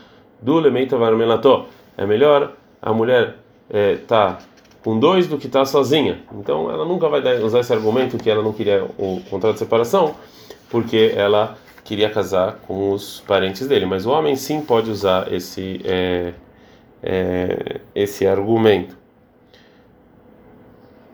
Du 0.41 0.59
Lemeitavar 0.59 1.15
Melato. 1.15 1.67
É 1.97 2.07
melhor 2.07 2.53
a 2.81 2.93
mulher 2.93 3.37
é, 3.71 3.97
tá 3.97 4.39
com 4.83 4.99
dois 4.99 5.27
do 5.27 5.39
que 5.39 5.49
tá 5.49 5.65
sozinha. 5.65 6.23
Então 6.35 6.71
ela 6.71 6.85
nunca 6.85 7.09
vai 7.09 7.21
usar 7.39 7.61
esse 7.61 7.73
argumento 7.73 8.19
que 8.19 8.29
ela 8.29 8.43
não 8.43 8.53
queria 8.53 8.85
o 8.99 9.21
contrato 9.31 9.55
de 9.55 9.61
separação, 9.61 10.15
porque 10.69 11.13
ela 11.17 11.57
queria 11.85 12.11
casar 12.11 12.59
com 12.67 12.93
os 12.93 13.21
parentes 13.21 13.67
dele. 13.67 13.87
Mas 13.87 14.07
o 14.07 14.11
homem 14.11 14.37
sim 14.37 14.61
pode 14.61 14.91
usar 14.91 15.33
esse 15.33 15.81
é, 15.85 16.33
é, 17.03 17.81
esse 17.95 18.27
argumento. 18.27 18.97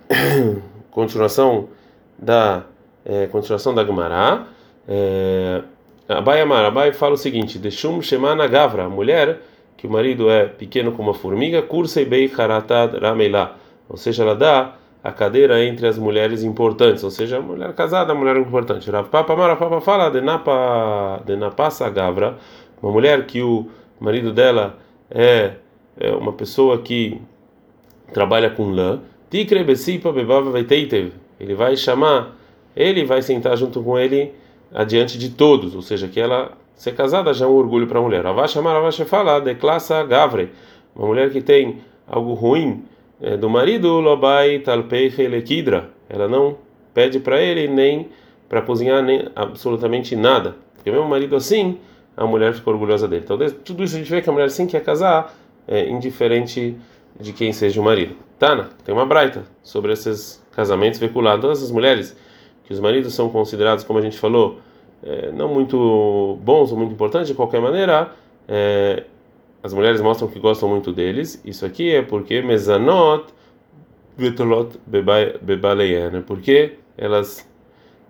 continuação 0.91 1.69
da 2.19 2.65
é, 3.05 3.27
continuação 3.27 3.75
da 3.75 3.85
Gemara. 3.85 4.47
É, 4.87 5.63
Abai 6.09 6.41
Amar, 6.41 6.65
Abai 6.65 6.93
fala 6.93 7.15
o 7.15 7.19
seguinte: 7.19 7.59
Deixum 7.59 8.01
Shemana 8.01 8.47
Gavra, 8.47 8.85
a 8.85 8.89
mulher 8.89 9.41
que 9.79 9.87
o 9.87 9.91
marido 9.91 10.29
é 10.29 10.45
pequeno 10.45 10.91
como 10.91 11.11
uma 11.11 11.15
formiga, 11.15 11.63
Kursei 11.63 12.05
Bei 12.05 12.31
Haratad 12.37 12.99
Rameilá, 12.99 13.57
ou 13.89 13.97
seja, 13.97 14.25
ela 14.25 14.35
dá 14.35 14.75
a 15.03 15.13
cadeira 15.13 15.65
entre 15.65 15.87
as 15.87 15.97
mulheres 15.97 16.43
importantes, 16.43 17.05
ou 17.05 17.11
seja, 17.11 17.39
a 17.39 17.41
mulher 17.41 17.73
casada, 17.75 18.13
a 18.13 18.15
mulher 18.15 18.37
importante. 18.37 18.91
Rav 18.91 19.09
Papa 19.09 19.37
Mara 19.37 19.55
Papa 19.55 19.81
fala 19.81 20.11
de 20.11 20.21
Napa 20.21 21.23
de 21.25 21.37
Gavra, 21.95 22.37
uma 22.83 22.91
mulher 22.91 23.25
que 23.25 23.41
o 23.41 23.69
marido 24.01 24.33
dela 24.33 24.77
é, 25.09 25.53
é 25.97 26.11
uma 26.11 26.33
pessoa 26.33 26.79
que 26.79 27.23
trabalha 28.13 28.51
com 28.51 28.71
lã, 28.71 29.01
Tikre 29.31 29.63
Besipa 29.63 30.11
Bebava 30.11 30.51
Veiteitev, 30.51 31.13
ele 31.39 31.55
vai 31.55 31.77
chamar, 31.77 32.37
ele 32.75 33.05
vai 33.05 33.23
sentar 33.23 33.57
junto 33.57 33.81
com 33.81 33.97
ele 33.97 34.35
adiante 34.75 35.17
de 35.17 35.31
todos, 35.31 35.77
ou 35.77 35.83
seja, 35.83 36.09
que 36.09 36.19
ela 36.19 36.51
ser 36.79 36.95
casada 36.95 37.35
já 37.35 37.45
é 37.45 37.49
um 37.49 37.57
orgulho 37.57 37.89
para 37.89 37.99
a 37.99 38.03
mulher. 38.03 38.25
Avasha 38.25 38.63
Maravacha 38.63 39.05
fala 39.05 39.41
de 39.41 39.55
classe 39.57 39.93
Gavre, 40.05 40.51
uma 40.95 41.09
mulher 41.09 41.31
que 41.31 41.43
tem 41.43 41.81
algo 42.07 42.35
ruim 42.35 42.85
é, 43.21 43.37
do 43.37 43.51
marido, 43.51 43.99
Lobai 43.99 44.61
Talpeiche 44.61 45.27
Lekidra, 45.27 45.91
ela 46.09 46.29
não 46.29 46.57
pede 46.95 47.19
para 47.19 47.41
ele 47.43 47.67
nem 47.67 48.09
para 48.49 48.63
cozinhar 48.63 49.03
nem 49.03 49.29
absolutamente 49.35 50.15
nada, 50.15 50.57
porque 50.75 50.91
mesmo 50.91 51.05
o 51.05 51.11
marido 51.11 51.35
assim, 51.35 51.79
a 52.17 52.25
mulher 52.25 52.55
fica 52.55 52.71
orgulhosa 52.71 53.07
dele. 53.09 53.25
Então, 53.25 53.37
tudo 53.65 53.83
isso 53.83 53.97
a 53.97 53.99
gente 53.99 54.11
vê 54.11 54.23
que 54.23 54.31
a 54.31 54.33
mulher 54.33 54.49
sim 54.49 54.67
quer 54.67 54.83
casar, 54.83 55.35
é, 55.67 55.89
indiferente 55.91 56.77
de 57.21 57.33
quem 57.33 57.53
seja 57.53 57.81
o 57.81 57.85
marido. 57.85 58.15
Tana, 58.39 58.71
tem 58.85 58.95
uma 58.95 59.05
braita 59.05 59.43
sobre 59.63 59.93
esses 59.93 60.43
casamentos 60.53 60.99
veiculados. 61.01 61.43
Todas 61.43 61.63
as 61.63 61.71
mulheres 61.71 62.17
que 62.65 62.73
os 62.73 62.79
maridos 62.81 63.15
são 63.15 63.29
considerados, 63.29 63.85
como 63.85 63.99
a 63.99 64.03
gente 64.03 64.19
falou, 64.19 64.61
é, 65.03 65.31
não 65.33 65.53
muito 65.53 66.39
bons 66.43 66.73
ou 66.73 66.79
muito 66.79 66.93
importantes, 66.93 67.29
de 67.29 67.35
qualquer 67.35 67.61
maneira, 67.61 68.13
é, 68.47 69.05
as 69.63 69.73
mulheres 69.73 70.01
mostram 70.01 70.29
que 70.29 70.39
gostam 70.39 70.69
muito 70.69 70.93
deles. 70.93 71.41
Isso 71.45 71.65
aqui 71.65 71.91
é 71.91 72.03
porque 72.03 72.43
mezanot 72.43 73.27
vetolot 74.17 74.79
bebaleian, 75.41 76.11
né? 76.11 76.25
porque 76.27 76.75
elas 76.97 77.49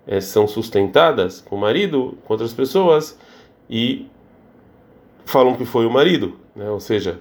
é, 0.06 0.20
são 0.20 0.48
sustentadas 0.48 1.40
com 1.42 1.56
o 1.56 1.58
marido, 1.58 2.16
com 2.24 2.32
outras 2.32 2.54
pessoas 2.54 3.18
e 3.68 4.06
falam 5.26 5.54
que 5.54 5.66
foi 5.66 5.84
o 5.84 5.90
marido, 5.90 6.36
né? 6.56 6.70
Ou 6.70 6.80
seja, 6.80 7.20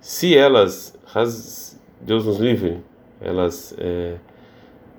se 0.00 0.36
elas, 0.36 0.98
Deus 2.00 2.26
nos 2.26 2.38
livre, 2.38 2.80
elas 3.20 3.72
é, 3.78 4.16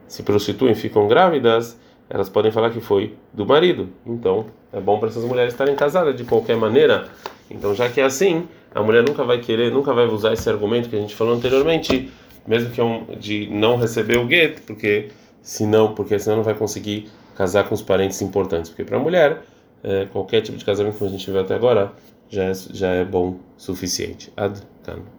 se 0.07 0.23
prostituem, 0.23 0.73
ficam 0.73 1.07
grávidas, 1.07 1.77
elas 2.09 2.29
podem 2.29 2.51
falar 2.51 2.69
que 2.69 2.79
foi 2.79 3.15
do 3.33 3.45
marido. 3.45 3.89
Então, 4.05 4.45
é 4.71 4.79
bom 4.79 4.99
para 4.99 5.09
essas 5.09 5.23
mulheres 5.23 5.53
estarem 5.53 5.75
casadas 5.75 6.15
de 6.15 6.23
qualquer 6.23 6.55
maneira. 6.57 7.07
Então, 7.49 7.73
já 7.73 7.89
que 7.89 8.01
é 8.01 8.03
assim, 8.03 8.47
a 8.73 8.81
mulher 8.81 9.03
nunca 9.03 9.23
vai 9.23 9.39
querer, 9.39 9.71
nunca 9.71 9.93
vai 9.93 10.05
usar 10.05 10.33
esse 10.33 10.49
argumento 10.49 10.89
que 10.89 10.95
a 10.95 10.99
gente 10.99 11.15
falou 11.15 11.33
anteriormente, 11.33 12.11
mesmo 12.47 12.69
que 12.69 12.79
é 12.79 12.83
um, 12.83 13.05
de 13.19 13.47
não 13.51 13.77
receber 13.77 14.17
o 14.17 14.25
gueto, 14.25 14.61
porque 14.63 15.09
senão, 15.41 15.93
porque 15.93 16.17
senão 16.19 16.37
não 16.37 16.43
vai 16.43 16.53
conseguir 16.53 17.09
casar 17.35 17.67
com 17.67 17.75
os 17.75 17.81
parentes 17.81 18.21
importantes. 18.21 18.69
Porque 18.69 18.83
para 18.83 18.97
a 18.97 18.99
mulher, 18.99 19.41
é, 19.83 20.05
qualquer 20.05 20.41
tipo 20.41 20.57
de 20.57 20.65
casamento 20.65 20.97
que 20.97 21.03
a 21.03 21.09
gente 21.09 21.29
viu 21.29 21.39
até 21.39 21.55
agora 21.55 21.91
já 22.29 22.43
é, 22.43 22.53
já 22.53 22.89
é 22.89 23.05
bom 23.05 23.39
suficiente. 23.57 24.31
Ad 24.35 24.61
-can. 24.83 25.14